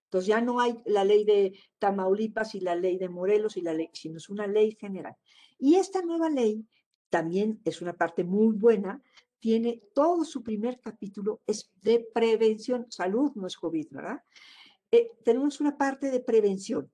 [0.07, 3.75] Entonces ya no hay la ley de Tamaulipas y la ley de Morelos y la
[3.75, 5.17] ley, sino es una ley general.
[5.59, 6.65] Y esta nueva ley
[7.11, 9.03] también es una parte muy buena,
[9.41, 14.21] tiene todo su primer capítulo, es de prevención, salud no es COVID, ¿verdad?
[14.93, 16.91] Eh, tenemos una parte de prevención.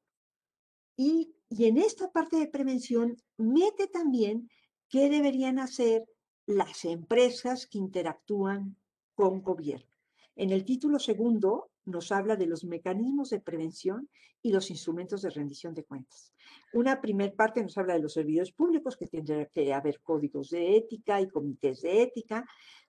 [0.97, 4.49] Y, y en esta parte de prevención mete también
[4.89, 6.05] qué deberían hacer
[6.47, 8.77] las empresas que interactúan
[9.15, 9.91] con gobierno.
[10.35, 14.09] En el título segundo nos habla de los mecanismos de prevención
[14.43, 16.33] y los instrumentos de rendición de cuentas.
[16.73, 20.77] Una primera parte nos habla de los servidores públicos, que tendrá que haber códigos de
[20.77, 22.45] ética y comités de ética,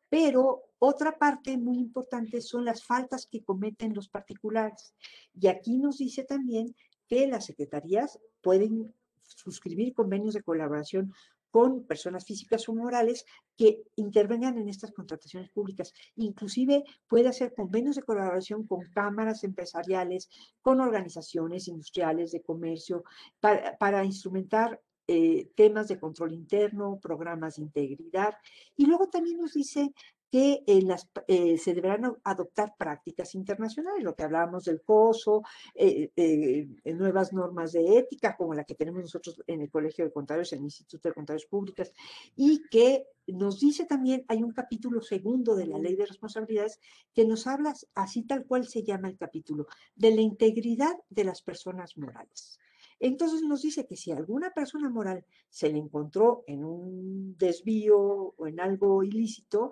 [0.09, 4.93] pero otra parte muy importante son las faltas que cometen los particulares.
[5.33, 6.75] Y aquí nos dice también
[7.07, 11.13] que las secretarías pueden suscribir convenios de colaboración
[11.53, 13.25] con personas físicas o morales
[13.55, 15.93] que intervengan en estas contrataciones públicas.
[16.15, 20.31] Inclusive puede hacer convenios de colaboración con cámaras empresariales,
[20.63, 23.03] con organizaciones industriales de comercio,
[23.39, 28.33] para, instrumentar eh, temas de control interno, programas de integridad.
[28.75, 29.93] Y luego también nos dice
[30.33, 35.43] que las, eh, se deberán adoptar prácticas internacionales, lo que hablábamos del COSO,
[35.75, 40.11] eh, eh, nuevas normas de ética, como la que tenemos nosotros en el Colegio de
[40.11, 41.93] Contadores, en el Instituto de Contadores Públicas,
[42.35, 46.79] y que nos dice también, hay un capítulo segundo de la Ley de Responsabilidades
[47.13, 51.43] que nos habla, así tal cual se llama el capítulo, de la integridad de las
[51.43, 52.59] personas morales.
[52.99, 57.99] Entonces nos dice que si alguna persona moral se le encontró en un desvío
[58.35, 59.71] o en algo ilícito,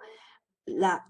[0.66, 1.06] la,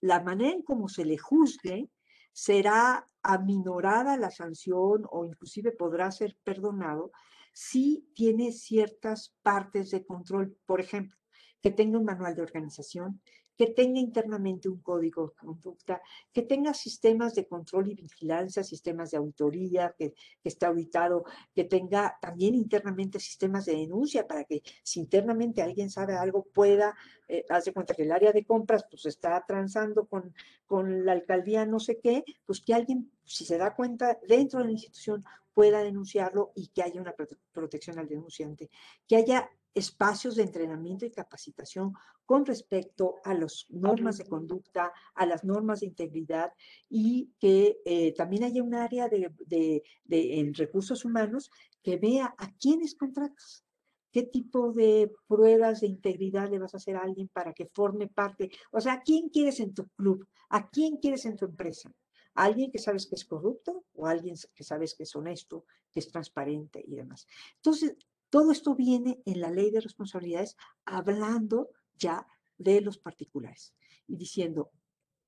[0.00, 1.90] la manera en cómo se le juzgue
[2.32, 7.12] será aminorada la sanción o inclusive podrá ser perdonado
[7.52, 11.16] si tiene ciertas partes de control, por ejemplo,
[11.62, 13.22] que tenga un manual de organización,
[13.56, 16.02] que tenga internamente un código de conducta,
[16.32, 21.24] que tenga sistemas de control y vigilancia, sistemas de auditoría, que, esté auditado,
[21.54, 26.94] que tenga también internamente sistemas de denuncia para que si internamente alguien sabe algo pueda,
[27.28, 30.34] eh, hace cuenta que el área de compras pues está transando con,
[30.66, 34.66] con la alcaldía no sé qué, pues que alguien, si se da cuenta dentro de
[34.66, 35.24] la institución,
[35.54, 37.14] pueda denunciarlo y que haya una
[37.52, 38.68] protección al denunciante,
[39.06, 41.92] que haya espacios de entrenamiento y capacitación
[42.24, 46.52] con respecto a las normas de conducta, a las normas de integridad
[46.88, 51.50] y que eh, también haya un área de, en recursos humanos
[51.82, 53.64] que vea a quiénes contratas,
[54.10, 58.08] qué tipo de pruebas de integridad le vas a hacer a alguien para que forme
[58.08, 60.26] parte, o sea, ¿a quién quieres en tu club?
[60.48, 61.92] ¿A quién quieres en tu empresa?
[62.34, 66.08] alguien que sabes que es corrupto o alguien que sabes que es honesto, que es
[66.08, 67.26] transparente y demás.
[67.56, 67.96] Entonces,
[68.34, 72.26] todo esto viene en la ley de responsabilidades hablando ya
[72.58, 73.76] de los particulares
[74.08, 74.72] y diciendo,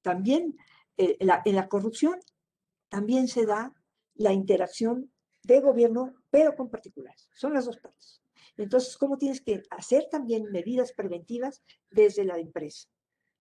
[0.02, 0.56] también
[0.96, 2.18] eh, en la corrupción
[2.88, 3.72] también se da
[4.16, 5.12] la interacción
[5.44, 7.30] de gobierno, pero con particulares.
[7.32, 8.22] Son las dos partes.
[8.56, 12.88] Entonces, ¿cómo tienes que hacer también medidas preventivas desde la empresa?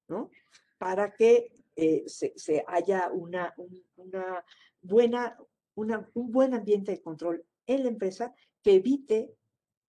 [0.07, 0.29] ¿no?
[0.77, 3.51] Para que eh, se, haya una,
[3.95, 4.45] una
[4.79, 5.39] buena,
[5.73, 9.33] un buen ambiente de control en la empresa que evite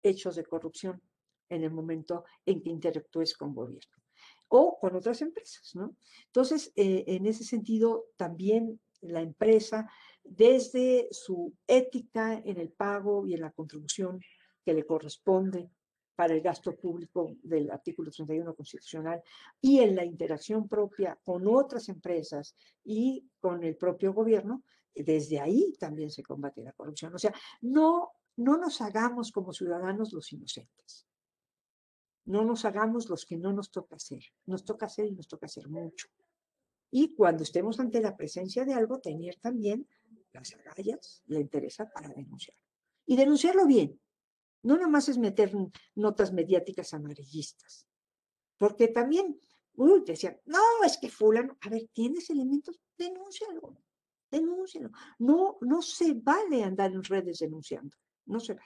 [0.03, 1.01] hechos de corrupción
[1.49, 3.97] en el momento en que interactúes con gobierno
[4.49, 5.97] o con otras empresas, ¿no?
[6.27, 9.91] Entonces, eh, en ese sentido, también la empresa,
[10.23, 14.21] desde su ética en el pago y en la contribución
[14.65, 15.71] que le corresponde
[16.15, 19.23] para el gasto público del artículo 31 constitucional
[19.61, 25.75] y en la interacción propia con otras empresas y con el propio gobierno, desde ahí
[25.79, 27.15] también se combate la corrupción.
[27.15, 31.07] O sea, no no nos hagamos como ciudadanos los inocentes.
[32.27, 34.23] No nos hagamos los que no nos toca hacer.
[34.45, 36.09] Nos toca hacer y nos toca hacer mucho.
[36.91, 39.89] Y cuando estemos ante la presencia de algo, tener también
[40.33, 42.63] las agallas, la interesa para denunciarlo.
[43.07, 44.01] Y denunciarlo bien.
[44.63, 45.53] No nada más es meter
[45.95, 47.87] notas mediáticas amarillistas.
[48.59, 49.41] Porque también,
[49.75, 52.81] uy, decían, no, es que fulano, a ver, ¿tienes elementos?
[52.99, 53.79] Denúncialo,
[54.31, 54.91] denúncialo.
[55.19, 57.97] No, no se vale andar en redes denunciando
[58.27, 58.63] no se va.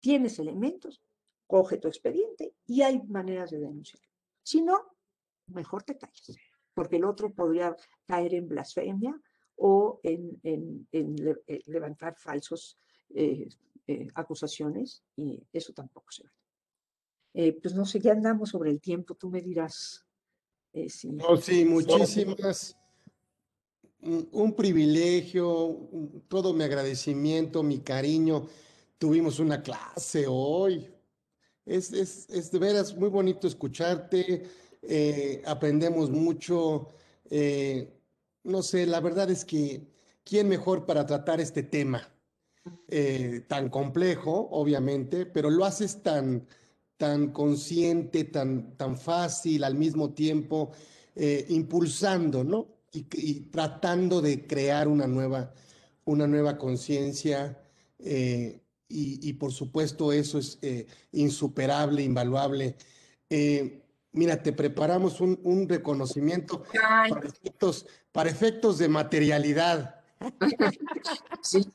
[0.00, 1.00] Tienes elementos,
[1.46, 4.02] coge tu expediente y hay maneras de denunciar.
[4.42, 4.96] Si no,
[5.46, 6.36] mejor te calles,
[6.74, 9.18] porque el otro podría caer en blasfemia
[9.56, 10.40] o en,
[10.92, 12.76] eh, levantar falsos
[13.10, 13.48] eh,
[13.86, 16.32] eh, acusaciones y eso tampoco se va.
[17.60, 20.06] pues no sé, ya andamos sobre el tiempo, tú me dirás.
[20.72, 22.76] No, sí, muchísimas.
[24.02, 25.88] Un, privilegio,
[26.26, 28.48] todo mi agradecimiento, mi cariño.
[28.98, 30.90] Tuvimos una clase hoy.
[31.64, 34.42] Es, es, de veras muy bonito escucharte.
[34.82, 36.88] Eh, aprendemos mucho.
[37.30, 37.92] Eh,
[38.42, 39.86] no sé, la verdad es que
[40.24, 42.12] ¿quién mejor para tratar este tema?
[42.88, 46.48] Eh, tan complejo, obviamente, pero lo haces tan,
[46.96, 50.72] tan consciente, tan, tan fácil al mismo tiempo,
[51.48, 52.81] impulsando, ¿no?
[52.92, 55.52] Y, tratando de crear una nueva,
[56.04, 57.58] una nueva conciencia.
[57.98, 58.60] Eh,
[58.94, 62.76] y, por supuesto eso es eh, insuperable, invaluable.
[63.30, 63.82] Eh,
[64.12, 69.96] mira, te preparamos un, reconocimiento para efectos, para efectos, de materialidad.
[71.42, 71.66] Sí.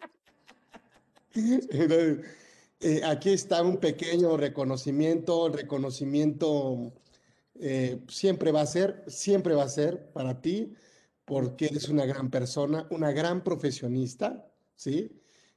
[3.03, 6.93] aquí está un pequeño reconocimiento, el reconocimiento
[8.07, 10.73] siempre va a ser, siempre va a ser para ti
[11.27, 15.11] porque eres una gran persona, una gran profesionista, ¿sí?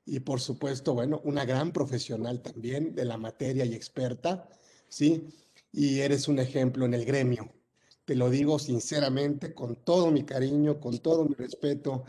[0.04, 4.48] y por supuesto, bueno, una gran profesional también de la materia y experta,
[4.88, 5.28] ¿sí?
[5.70, 7.52] Y eres un ejemplo en el gremio.
[8.04, 12.02] Te lo digo sinceramente, con todo mi cariño, con todo mi respeto,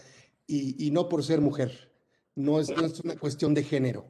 [0.47, 1.91] y, y no por ser mujer,
[2.33, 4.07] no es, no es una cuestión de género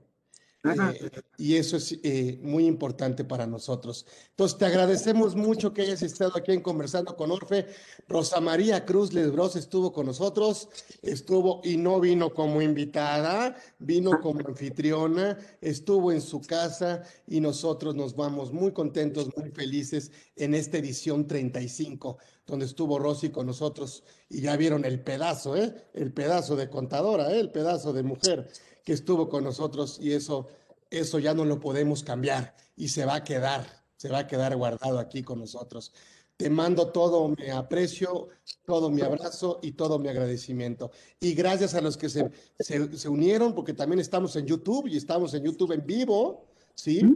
[0.64, 4.05] eh, y eso es eh, muy importante para nosotros.
[4.30, 7.66] Entonces, te agradecemos mucho que hayas estado aquí en Conversando con Orfe.
[8.07, 10.70] Rosa María Cruz Lesbros estuvo con nosotros,
[11.01, 17.95] estuvo y no vino como invitada, vino como anfitriona, estuvo en su casa y nosotros
[17.95, 24.03] nos vamos muy contentos, muy felices en esta edición 35, donde estuvo Rosy con nosotros
[24.30, 25.74] y ya vieron el pedazo, ¿eh?
[25.93, 27.39] El pedazo de contadora, ¿eh?
[27.39, 28.47] El pedazo de mujer
[28.84, 30.47] que estuvo con nosotros y eso,
[30.89, 33.65] eso ya no lo podemos cambiar y se va a quedar,
[33.97, 35.93] se va a quedar guardado aquí con nosotros.
[36.38, 38.29] Te mando todo mi aprecio,
[38.65, 40.89] todo mi abrazo y todo mi agradecimiento.
[41.19, 45.36] Y gracias a los que se, se, unieron, porque también estamos en YouTube y estamos
[45.36, 47.15] en YouTube en vivo, ¿sí?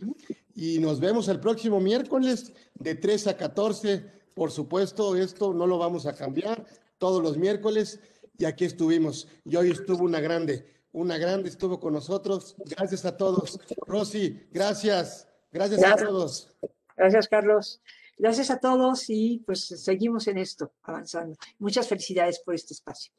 [0.54, 4.06] Y nos vemos el próximo miércoles de 3 a 14.
[4.36, 6.64] Por supuesto, esto no lo vamos a cambiar
[7.00, 8.00] todos los miércoles.
[8.38, 9.28] Y aquí estuvimos.
[9.44, 12.56] Y hoy estuvo una grande una grande estuvo con nosotros.
[12.58, 13.60] Gracias a todos.
[13.86, 15.28] Rosy, gracias.
[15.52, 16.58] Gracias, a todos.
[16.96, 17.82] Gracias, Carlos.
[18.18, 21.38] Gracias a todos y pues seguimos en esto, avanzando.
[21.60, 23.12] Muchas felicidades por este espacio.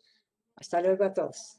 [0.55, 1.59] Hasta luego a todos.